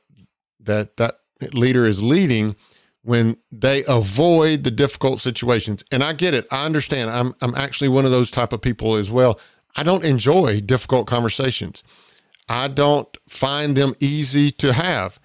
that 0.67 0.97
that 0.97 1.19
leader 1.53 1.85
is 1.85 2.01
leading 2.01 2.55
when 3.01 3.37
they 3.51 3.83
avoid 3.87 4.63
the 4.63 4.71
difficult 4.71 5.19
situations. 5.19 5.83
And 5.91 6.03
I 6.03 6.13
get 6.13 6.33
it. 6.33 6.47
I 6.51 6.65
understand. 6.65 7.09
I'm 7.09 7.35
I'm 7.41 7.55
actually 7.55 7.89
one 7.89 8.05
of 8.05 8.11
those 8.11 8.31
type 8.31 8.53
of 8.53 8.61
people 8.61 8.95
as 8.95 9.11
well. 9.11 9.39
I 9.75 9.83
don't 9.83 10.05
enjoy 10.05 10.61
difficult 10.61 11.07
conversations. 11.07 11.83
I 12.49 12.67
don't 12.67 13.07
find 13.27 13.75
them 13.75 13.95
easy 13.99 14.51
to 14.51 14.73
have. 14.73 15.19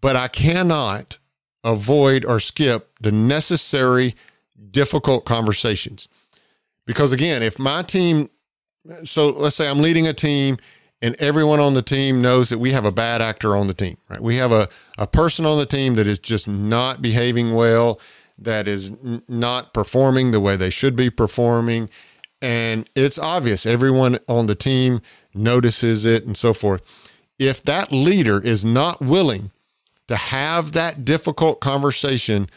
But 0.00 0.16
I 0.16 0.28
cannot 0.28 1.18
avoid 1.62 2.24
or 2.24 2.40
skip 2.40 2.90
the 3.00 3.12
necessary 3.12 4.14
difficult 4.70 5.24
conversations. 5.24 6.08
Because 6.86 7.12
again, 7.12 7.42
if 7.42 7.58
my 7.58 7.82
team, 7.82 8.30
so 9.04 9.30
let's 9.30 9.56
say 9.56 9.68
I'm 9.68 9.80
leading 9.80 10.06
a 10.06 10.14
team 10.14 10.56
and 11.02 11.16
everyone 11.18 11.60
on 11.60 11.74
the 11.74 11.82
team 11.82 12.20
knows 12.20 12.48
that 12.50 12.58
we 12.58 12.72
have 12.72 12.84
a 12.84 12.92
bad 12.92 13.22
actor 13.22 13.56
on 13.56 13.66
the 13.66 13.74
team, 13.74 13.96
right? 14.08 14.20
We 14.20 14.36
have 14.36 14.52
a, 14.52 14.68
a 14.98 15.06
person 15.06 15.46
on 15.46 15.58
the 15.58 15.66
team 15.66 15.94
that 15.94 16.06
is 16.06 16.18
just 16.18 16.46
not 16.46 17.00
behaving 17.00 17.54
well, 17.54 17.98
that 18.38 18.68
is 18.68 18.90
n- 18.90 19.22
not 19.28 19.72
performing 19.72 20.30
the 20.30 20.40
way 20.40 20.56
they 20.56 20.70
should 20.70 20.96
be 20.96 21.10
performing. 21.10 21.88
And 22.42 22.88
it's 22.94 23.18
obvious, 23.18 23.66
everyone 23.66 24.18
on 24.28 24.46
the 24.46 24.54
team 24.54 25.00
notices 25.34 26.04
it 26.04 26.26
and 26.26 26.36
so 26.36 26.52
forth. 26.52 26.82
If 27.38 27.62
that 27.64 27.92
leader 27.92 28.40
is 28.40 28.64
not 28.64 29.00
willing 29.00 29.50
to 30.08 30.16
have 30.16 30.72
that 30.72 31.04
difficult 31.04 31.60
conversation 31.60 32.48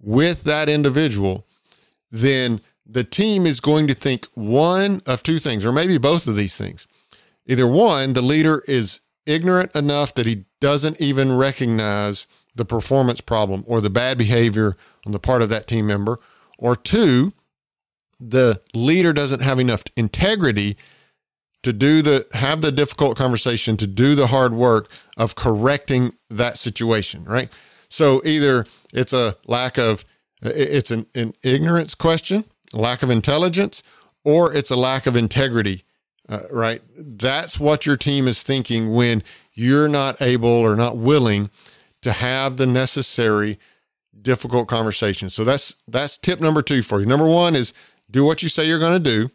with 0.00 0.44
that 0.44 0.68
individual, 0.68 1.46
then 2.10 2.60
the 2.86 3.04
team 3.04 3.46
is 3.46 3.60
going 3.60 3.86
to 3.88 3.94
think 3.94 4.26
one 4.34 5.02
of 5.06 5.22
two 5.22 5.38
things, 5.38 5.64
or 5.66 5.72
maybe 5.72 5.98
both 5.98 6.26
of 6.26 6.36
these 6.36 6.56
things. 6.56 6.86
Either 7.46 7.66
one, 7.66 8.12
the 8.12 8.22
leader 8.22 8.62
is 8.68 9.00
ignorant 9.26 9.74
enough 9.74 10.14
that 10.14 10.26
he 10.26 10.44
doesn't 10.60 11.00
even 11.00 11.36
recognize 11.36 12.26
the 12.54 12.64
performance 12.64 13.20
problem 13.20 13.64
or 13.66 13.80
the 13.80 13.90
bad 13.90 14.18
behavior 14.18 14.74
on 15.06 15.12
the 15.12 15.18
part 15.18 15.42
of 15.42 15.48
that 15.48 15.66
team 15.66 15.86
member, 15.86 16.16
or 16.58 16.76
two, 16.76 17.32
the 18.20 18.60
leader 18.74 19.12
doesn't 19.12 19.40
have 19.40 19.58
enough 19.58 19.82
integrity 19.96 20.76
to 21.62 21.72
do 21.72 22.02
the 22.02 22.26
have 22.32 22.60
the 22.60 22.72
difficult 22.72 23.16
conversation 23.16 23.76
to 23.76 23.86
do 23.86 24.14
the 24.14 24.28
hard 24.28 24.52
work 24.52 24.90
of 25.16 25.34
correcting 25.34 26.14
that 26.28 26.58
situation 26.58 27.24
right? 27.24 27.50
So 27.88 28.22
either 28.24 28.66
it's 28.92 29.12
a 29.12 29.34
lack 29.46 29.78
of 29.78 30.04
it's 30.42 30.90
an, 30.90 31.06
an 31.14 31.34
ignorance 31.42 31.94
question 31.94 32.44
lack 32.72 33.02
of 33.02 33.10
intelligence 33.10 33.82
or 34.24 34.52
it's 34.52 34.70
a 34.70 34.76
lack 34.76 35.06
of 35.06 35.16
integrity 35.16 35.84
uh, 36.28 36.42
right 36.50 36.82
that's 36.96 37.58
what 37.58 37.84
your 37.86 37.96
team 37.96 38.28
is 38.28 38.42
thinking 38.42 38.94
when 38.94 39.22
you're 39.52 39.88
not 39.88 40.20
able 40.22 40.48
or 40.48 40.76
not 40.76 40.96
willing 40.96 41.50
to 42.00 42.12
have 42.12 42.56
the 42.56 42.66
necessary 42.66 43.58
difficult 44.20 44.68
conversations 44.68 45.34
so 45.34 45.44
that's 45.44 45.74
that's 45.88 46.16
tip 46.16 46.40
number 46.40 46.62
two 46.62 46.82
for 46.82 47.00
you 47.00 47.06
number 47.06 47.26
one 47.26 47.56
is 47.56 47.72
do 48.10 48.24
what 48.24 48.42
you 48.42 48.48
say 48.48 48.64
you're 48.66 48.78
going 48.78 49.02
to 49.02 49.10
do 49.10 49.28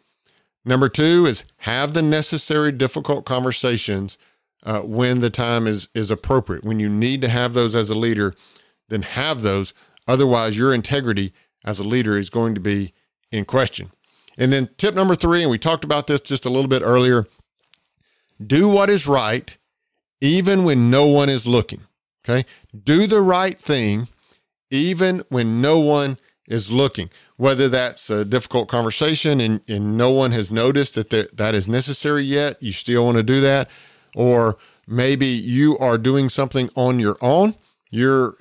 Number 0.68 0.90
two 0.90 1.24
is 1.24 1.44
have 1.58 1.94
the 1.94 2.02
necessary 2.02 2.72
difficult 2.72 3.24
conversations 3.24 4.18
uh, 4.64 4.82
when 4.82 5.20
the 5.20 5.30
time 5.30 5.66
is 5.66 5.88
is 5.94 6.10
appropriate. 6.10 6.62
When 6.62 6.78
you 6.78 6.90
need 6.90 7.22
to 7.22 7.28
have 7.28 7.54
those 7.54 7.74
as 7.74 7.88
a 7.88 7.94
leader, 7.94 8.34
then 8.90 9.00
have 9.00 9.40
those. 9.40 9.72
Otherwise, 10.06 10.58
your 10.58 10.74
integrity 10.74 11.32
as 11.64 11.78
a 11.78 11.84
leader 11.84 12.18
is 12.18 12.28
going 12.28 12.54
to 12.54 12.60
be 12.60 12.92
in 13.32 13.46
question. 13.46 13.92
And 14.38 14.52
then 14.52 14.70
tip 14.78 14.94
number 14.94 15.14
three, 15.14 15.42
and 15.42 15.50
we 15.50 15.58
talked 15.58 15.84
about 15.84 16.06
this 16.06 16.22
just 16.22 16.46
a 16.46 16.50
little 16.50 16.68
bit 16.68 16.82
earlier 16.82 17.24
do 18.40 18.68
what 18.68 18.88
is 18.88 19.04
right, 19.04 19.58
even 20.20 20.62
when 20.62 20.90
no 20.90 21.06
one 21.06 21.28
is 21.28 21.44
looking. 21.44 21.82
Okay. 22.24 22.46
Do 22.84 23.08
the 23.08 23.20
right 23.20 23.60
thing, 23.60 24.06
even 24.70 25.24
when 25.28 25.60
no 25.60 25.80
one 25.80 26.18
is 26.46 26.70
looking 26.70 27.10
whether 27.38 27.68
that's 27.68 28.10
a 28.10 28.24
difficult 28.24 28.68
conversation 28.68 29.40
and, 29.40 29.60
and 29.68 29.96
no 29.96 30.10
one 30.10 30.32
has 30.32 30.50
noticed 30.50 30.94
that 30.94 31.08
there, 31.08 31.28
that 31.32 31.54
is 31.54 31.68
necessary 31.68 32.24
yet, 32.24 32.60
you 32.60 32.72
still 32.72 33.04
want 33.04 33.16
to 33.16 33.22
do 33.22 33.40
that. 33.40 33.70
Or 34.14 34.58
maybe 34.86 35.26
you 35.26 35.78
are 35.78 35.96
doing 35.96 36.28
something 36.28 36.68
on 36.74 36.98
your 36.98 37.16
own. 37.22 37.54
You're 37.90 38.36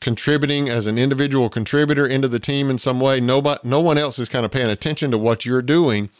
contributing 0.00 0.68
as 0.68 0.86
an 0.86 0.98
individual 0.98 1.48
contributor 1.48 2.06
into 2.06 2.28
the 2.28 2.38
team 2.38 2.68
in 2.68 2.78
some 2.78 3.00
way. 3.00 3.20
Nobody, 3.20 3.60
no 3.64 3.80
one 3.80 3.96
else 3.96 4.18
is 4.18 4.28
kind 4.28 4.44
of 4.44 4.50
paying 4.50 4.68
attention 4.68 5.10
to 5.10 5.18
what 5.18 5.46
you're 5.46 5.62
doing. 5.62 6.10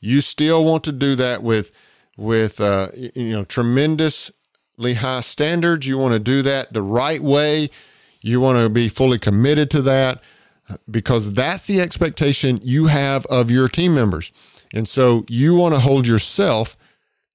You 0.00 0.20
still 0.20 0.64
want 0.64 0.84
to 0.84 0.92
do 0.92 1.14
that 1.16 1.42
with, 1.42 1.70
with 2.16 2.60
uh, 2.60 2.88
you 2.94 3.32
know, 3.32 3.44
tremendously 3.44 4.94
high 4.94 5.20
standards. 5.20 5.86
You 5.86 5.98
want 5.98 6.14
to 6.14 6.18
do 6.18 6.40
that 6.42 6.72
the 6.72 6.82
right 6.82 7.22
way. 7.22 7.68
You 8.22 8.40
want 8.40 8.58
to 8.58 8.68
be 8.68 8.88
fully 8.88 9.18
committed 9.18 9.70
to 9.72 9.82
that 9.82 10.22
because 10.90 11.32
that's 11.32 11.66
the 11.66 11.80
expectation 11.80 12.60
you 12.62 12.86
have 12.86 13.26
of 13.26 13.50
your 13.50 13.68
team 13.68 13.94
members. 13.94 14.32
And 14.72 14.88
so 14.88 15.24
you 15.28 15.54
want 15.54 15.74
to 15.74 15.80
hold 15.80 16.06
yourself 16.06 16.76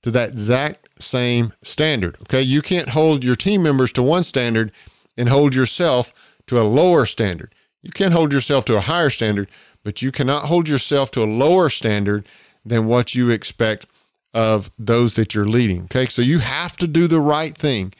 to 0.04 0.12
that 0.12 0.30
exact 0.30 0.83
same 1.00 1.54
standard. 1.64 2.18
Okay. 2.24 2.42
You 2.42 2.62
can't 2.62 2.90
hold 2.90 3.24
your 3.24 3.36
team 3.36 3.64
members 3.64 3.92
to 3.94 4.04
one 4.04 4.24
standard 4.24 4.72
and 5.18 5.30
hold 5.30 5.56
yourself 5.56 6.14
to 6.48 6.60
a 6.60 6.64
lower 6.64 7.06
standard. 7.06 7.54
You 7.82 7.92
can 7.92 8.12
hold 8.12 8.32
yourself 8.32 8.66
to 8.66 8.76
a 8.76 8.82
higher 8.82 9.10
standard, 9.10 9.50
but 9.84 10.02
you 10.02 10.12
cannot 10.12 10.46
hold 10.46 10.68
yourself 10.68 11.12
to 11.12 11.24
a 11.24 11.26
lower 11.26 11.70
standard 11.70 12.28
than 12.66 12.86
what 12.86 13.14
you 13.14 13.30
expect 13.30 13.86
of 14.34 14.72
those 14.80 15.14
that 15.16 15.36
you're 15.36 15.46
leading. 15.46 15.84
Okay. 15.84 16.06
So 16.06 16.22
you 16.22 16.40
have 16.40 16.78
to 16.78 16.88
do 16.88 17.08
the 17.08 17.20
right 17.20 17.56
thing, 17.56 17.94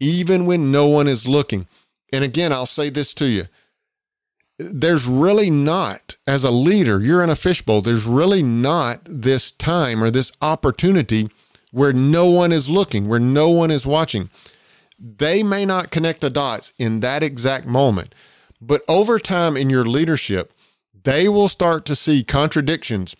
even 0.00 0.46
when 0.46 0.70
no 0.70 0.86
one 0.86 1.08
is 1.08 1.26
looking. 1.26 1.66
And 2.12 2.22
again, 2.22 2.52
I'll 2.52 2.66
say 2.66 2.90
this 2.90 3.14
to 3.14 3.26
you 3.26 3.44
there's 4.58 5.06
really 5.06 5.50
not, 5.50 6.16
as 6.26 6.44
a 6.44 6.50
leader, 6.50 7.00
you're 7.00 7.24
in 7.24 7.30
a 7.30 7.36
fishbowl, 7.36 7.82
there's 7.82 8.04
really 8.04 8.42
not 8.42 9.00
this 9.04 9.50
time 9.52 10.02
or 10.02 10.10
this 10.10 10.32
opportunity 10.40 11.28
where 11.72 11.92
no 11.92 12.30
one 12.30 12.52
is 12.52 12.70
looking, 12.70 13.08
where 13.08 13.18
no 13.18 13.50
one 13.50 13.72
is 13.72 13.84
watching. 13.84 14.30
They 14.98 15.42
may 15.42 15.66
not 15.66 15.90
connect 15.90 16.20
the 16.20 16.30
dots 16.30 16.72
in 16.78 17.00
that 17.00 17.24
exact 17.24 17.66
moment, 17.66 18.14
but 18.60 18.82
over 18.86 19.18
time 19.18 19.56
in 19.56 19.68
your 19.68 19.84
leadership, 19.84 20.52
they 21.02 21.28
will 21.28 21.48
start 21.48 21.84
to 21.86 21.96
see 21.96 22.22
contradictions, 22.22 23.16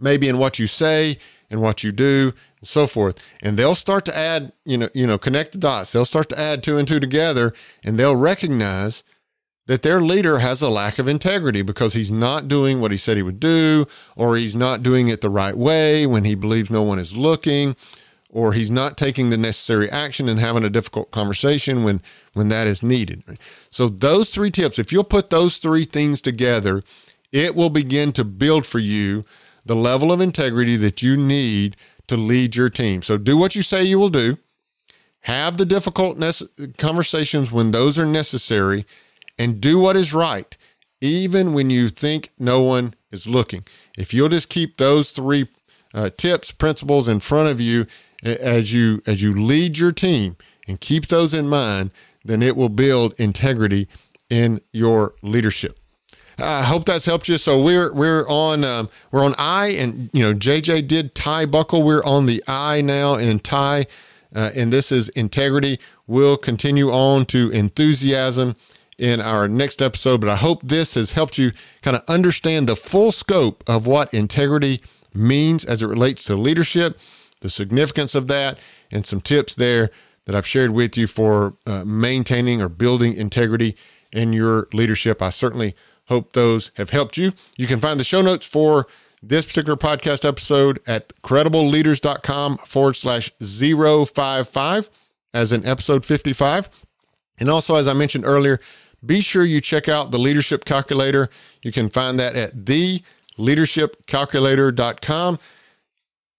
maybe 0.00 0.28
in 0.28 0.38
what 0.38 0.58
you 0.58 0.66
say 0.66 1.16
and 1.48 1.60
what 1.62 1.84
you 1.84 1.92
do 1.92 2.32
and 2.58 2.66
so 2.66 2.86
forth. 2.86 3.16
And 3.42 3.56
they'll 3.56 3.76
start 3.76 4.04
to 4.06 4.16
add, 4.16 4.52
you 4.64 4.76
know, 4.76 4.88
you 4.94 5.06
know, 5.06 5.18
connect 5.18 5.52
the 5.52 5.58
dots. 5.58 5.92
They'll 5.92 6.04
start 6.04 6.28
to 6.30 6.38
add 6.38 6.62
two 6.62 6.78
and 6.78 6.88
two 6.88 6.98
together 6.98 7.52
and 7.84 7.98
they'll 7.98 8.16
recognize 8.16 9.04
that 9.66 9.82
their 9.82 10.00
leader 10.00 10.40
has 10.40 10.60
a 10.60 10.68
lack 10.68 10.98
of 10.98 11.08
integrity 11.08 11.62
because 11.62 11.94
he's 11.94 12.10
not 12.10 12.48
doing 12.48 12.80
what 12.80 12.90
he 12.90 12.96
said 12.96 13.16
he 13.16 13.22
would 13.22 13.40
do, 13.40 13.86
or 14.16 14.36
he's 14.36 14.54
not 14.54 14.82
doing 14.82 15.08
it 15.08 15.20
the 15.20 15.30
right 15.30 15.56
way 15.56 16.06
when 16.06 16.24
he 16.24 16.34
believes 16.34 16.70
no 16.70 16.82
one 16.82 16.98
is 16.98 17.16
looking, 17.16 17.74
or 18.28 18.52
he's 18.52 18.70
not 18.70 18.98
taking 18.98 19.30
the 19.30 19.36
necessary 19.36 19.90
action 19.90 20.28
and 20.28 20.40
having 20.40 20.64
a 20.64 20.70
difficult 20.70 21.10
conversation 21.10 21.84
when 21.84 22.02
when 22.34 22.48
that 22.48 22.66
is 22.66 22.82
needed. 22.82 23.22
So 23.70 23.88
those 23.88 24.30
three 24.30 24.50
tips, 24.50 24.78
if 24.78 24.92
you'll 24.92 25.04
put 25.04 25.30
those 25.30 25.58
three 25.58 25.84
things 25.84 26.20
together, 26.20 26.82
it 27.32 27.54
will 27.54 27.70
begin 27.70 28.12
to 28.12 28.24
build 28.24 28.66
for 28.66 28.80
you 28.80 29.22
the 29.64 29.76
level 29.76 30.12
of 30.12 30.20
integrity 30.20 30.76
that 30.76 31.00
you 31.00 31.16
need 31.16 31.76
to 32.06 32.16
lead 32.16 32.54
your 32.54 32.68
team. 32.68 33.02
So 33.02 33.16
do 33.16 33.36
what 33.36 33.54
you 33.54 33.62
say 33.62 33.82
you 33.82 33.98
will 33.98 34.10
do. 34.10 34.34
Have 35.20 35.56
the 35.56 35.64
difficult 35.64 36.18
conversations 36.76 37.50
when 37.50 37.70
those 37.70 37.98
are 37.98 38.04
necessary 38.04 38.84
and 39.38 39.60
do 39.60 39.78
what 39.78 39.96
is 39.96 40.12
right, 40.12 40.56
even 41.00 41.52
when 41.52 41.70
you 41.70 41.88
think 41.88 42.30
no 42.38 42.62
one 42.62 42.94
is 43.10 43.26
looking. 43.26 43.64
If 43.96 44.14
you'll 44.14 44.28
just 44.28 44.48
keep 44.48 44.76
those 44.76 45.10
three 45.10 45.48
uh, 45.92 46.10
tips, 46.16 46.50
principles 46.50 47.08
in 47.08 47.20
front 47.20 47.48
of 47.48 47.60
you 47.60 47.86
as 48.22 48.72
you 48.72 49.02
as 49.06 49.22
you 49.22 49.32
lead 49.34 49.78
your 49.78 49.92
team 49.92 50.36
and 50.66 50.80
keep 50.80 51.08
those 51.08 51.34
in 51.34 51.48
mind, 51.48 51.90
then 52.24 52.42
it 52.42 52.56
will 52.56 52.68
build 52.68 53.14
integrity 53.18 53.86
in 54.30 54.60
your 54.72 55.14
leadership. 55.22 55.78
I 56.38 56.64
hope 56.64 56.84
that's 56.84 57.04
helped 57.04 57.28
you. 57.28 57.38
So 57.38 57.62
we're 57.62 57.92
we're 57.92 58.26
on 58.28 58.64
um, 58.64 58.88
we're 59.12 59.24
on 59.24 59.34
I, 59.38 59.68
and 59.68 60.10
you 60.12 60.24
know 60.24 60.34
JJ 60.34 60.88
did 60.88 61.14
tie 61.14 61.46
buckle. 61.46 61.82
We're 61.82 62.04
on 62.04 62.26
the 62.26 62.42
I 62.48 62.80
now 62.80 63.14
and 63.14 63.42
tie, 63.42 63.86
uh, 64.34 64.50
and 64.54 64.72
this 64.72 64.90
is 64.90 65.10
integrity. 65.10 65.78
We'll 66.06 66.36
continue 66.36 66.90
on 66.90 67.26
to 67.26 67.50
enthusiasm 67.50 68.56
in 68.98 69.20
our 69.20 69.48
next 69.48 69.82
episode. 69.82 70.20
But 70.20 70.30
I 70.30 70.36
hope 70.36 70.62
this 70.62 70.94
has 70.94 71.12
helped 71.12 71.38
you 71.38 71.50
kind 71.82 71.96
of 71.96 72.02
understand 72.08 72.68
the 72.68 72.76
full 72.76 73.12
scope 73.12 73.64
of 73.66 73.86
what 73.86 74.12
integrity 74.14 74.80
means 75.14 75.64
as 75.64 75.82
it 75.82 75.86
relates 75.86 76.24
to 76.24 76.36
leadership, 76.36 76.98
the 77.40 77.50
significance 77.50 78.14
of 78.14 78.28
that, 78.28 78.58
and 78.90 79.06
some 79.06 79.20
tips 79.20 79.54
there 79.54 79.90
that 80.26 80.34
I've 80.34 80.46
shared 80.46 80.70
with 80.70 80.96
you 80.96 81.06
for 81.06 81.56
uh, 81.66 81.84
maintaining 81.84 82.62
or 82.62 82.68
building 82.68 83.14
integrity 83.14 83.76
in 84.12 84.32
your 84.32 84.68
leadership. 84.72 85.20
I 85.20 85.30
certainly 85.30 85.74
hope 86.06 86.32
those 86.32 86.70
have 86.76 86.90
helped 86.90 87.16
you. 87.16 87.32
You 87.56 87.66
can 87.66 87.80
find 87.80 87.98
the 87.98 88.04
show 88.04 88.22
notes 88.22 88.46
for 88.46 88.86
this 89.22 89.46
particular 89.46 89.76
podcast 89.76 90.24
episode 90.26 90.80
at 90.86 91.12
credibleleaders.com 91.22 92.58
forward 92.58 92.94
slash 92.94 93.30
055 93.40 94.90
as 95.32 95.52
in 95.52 95.64
episode 95.66 96.04
55. 96.04 96.68
And 97.38 97.48
also, 97.50 97.76
as 97.76 97.88
I 97.88 97.94
mentioned 97.94 98.24
earlier, 98.24 98.58
be 99.06 99.20
sure 99.20 99.44
you 99.44 99.60
check 99.60 99.88
out 99.88 100.10
the 100.10 100.18
leadership 100.18 100.64
calculator. 100.64 101.28
You 101.62 101.70
can 101.72 101.88
find 101.88 102.18
that 102.20 102.36
at 102.36 102.64
theleadershipcalculator.com. 102.64 105.38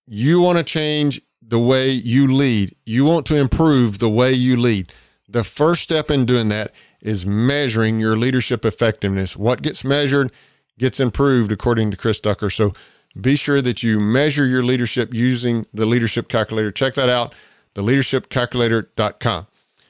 You 0.08 0.42
want 0.42 0.58
to 0.58 0.64
change 0.64 1.22
the 1.48 1.60
way 1.60 1.90
you 1.90 2.34
lead, 2.34 2.76
you 2.86 3.06
want 3.06 3.28
to 3.28 3.36
improve 3.36 4.00
the 4.00 4.10
way 4.10 4.34
you 4.34 4.58
lead. 4.58 4.92
The 5.28 5.44
first 5.44 5.84
step 5.84 6.10
in 6.10 6.26
doing 6.26 6.50
that 6.50 6.72
is 7.02 7.24
measuring 7.26 8.00
your 8.00 8.18
leadership 8.18 8.66
effectiveness. 8.66 9.38
What 9.38 9.62
gets 9.62 9.84
measured 9.84 10.32
gets 10.80 11.00
improved, 11.00 11.52
according 11.52 11.92
to 11.92 11.98
Chris 11.98 12.20
Ducker. 12.20 12.50
So 12.50 12.74
be 13.20 13.36
sure 13.36 13.62
that 13.62 13.84
you 13.84 14.00
measure 14.00 14.46
your 14.46 14.64
leadership 14.64 15.14
using 15.14 15.66
the 15.74 15.86
leadership 15.86 16.28
calculator. 16.28 16.72
Check 16.72 16.96
that 16.96 17.10
out, 17.10 17.34
theleadershipcalculator.com. 17.76 19.48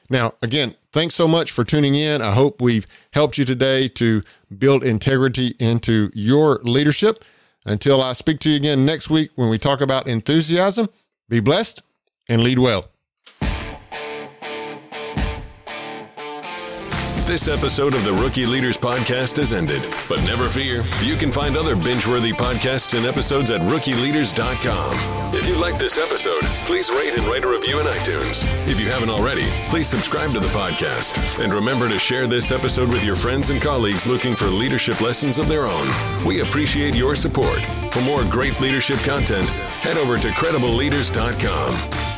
Now, 0.08 0.34
again, 0.42 0.74
thanks 0.92 1.14
so 1.14 1.26
much 1.26 1.50
for 1.50 1.64
tuning 1.64 1.94
in. 1.94 2.22
I 2.22 2.32
hope 2.32 2.60
we've 2.60 2.86
helped 3.12 3.38
you 3.38 3.44
today 3.44 3.88
to 3.88 4.22
build 4.56 4.84
integrity 4.84 5.54
into 5.58 6.10
your 6.14 6.60
leadership. 6.62 7.24
Until 7.64 8.00
I 8.00 8.12
speak 8.12 8.38
to 8.40 8.50
you 8.50 8.56
again 8.56 8.86
next 8.86 9.10
week 9.10 9.30
when 9.34 9.48
we 9.48 9.58
talk 9.58 9.80
about 9.80 10.06
enthusiasm, 10.06 10.88
be 11.28 11.40
blessed 11.40 11.82
and 12.28 12.42
lead 12.42 12.60
well. 12.60 12.86
This 17.26 17.48
episode 17.48 17.94
of 17.94 18.04
the 18.04 18.12
Rookie 18.12 18.46
Leaders 18.46 18.78
Podcast 18.78 19.38
has 19.38 19.52
ended, 19.52 19.82
but 20.08 20.24
never 20.26 20.48
fear, 20.48 20.84
you 21.02 21.16
can 21.16 21.32
find 21.32 21.56
other 21.56 21.74
binge-worthy 21.74 22.32
podcasts 22.32 22.96
and 22.96 23.04
episodes 23.04 23.50
at 23.50 23.60
rookieleaders.com. 23.62 25.34
If 25.34 25.44
you 25.46 25.56
like 25.56 25.76
this 25.76 25.98
episode, 25.98 26.44
please 26.64 26.88
rate 26.88 27.18
and 27.18 27.26
write 27.26 27.44
a 27.44 27.48
review 27.48 27.80
in 27.80 27.86
iTunes. 27.86 28.46
If 28.70 28.78
you 28.78 28.86
haven't 28.88 29.10
already, 29.10 29.44
please 29.68 29.88
subscribe 29.88 30.30
to 30.30 30.38
the 30.38 30.46
podcast 30.48 31.42
and 31.42 31.52
remember 31.52 31.88
to 31.88 31.98
share 31.98 32.28
this 32.28 32.52
episode 32.52 32.88
with 32.88 33.04
your 33.04 33.16
friends 33.16 33.50
and 33.50 33.60
colleagues 33.60 34.06
looking 34.06 34.36
for 34.36 34.46
leadership 34.46 35.00
lessons 35.00 35.40
of 35.40 35.48
their 35.48 35.66
own. 35.66 35.88
We 36.24 36.42
appreciate 36.42 36.94
your 36.94 37.16
support. 37.16 37.66
For 37.92 38.00
more 38.02 38.24
great 38.24 38.60
leadership 38.60 39.00
content, 39.00 39.50
head 39.82 39.98
over 39.98 40.16
to 40.16 40.28
credibleleaders.com. 40.28 42.15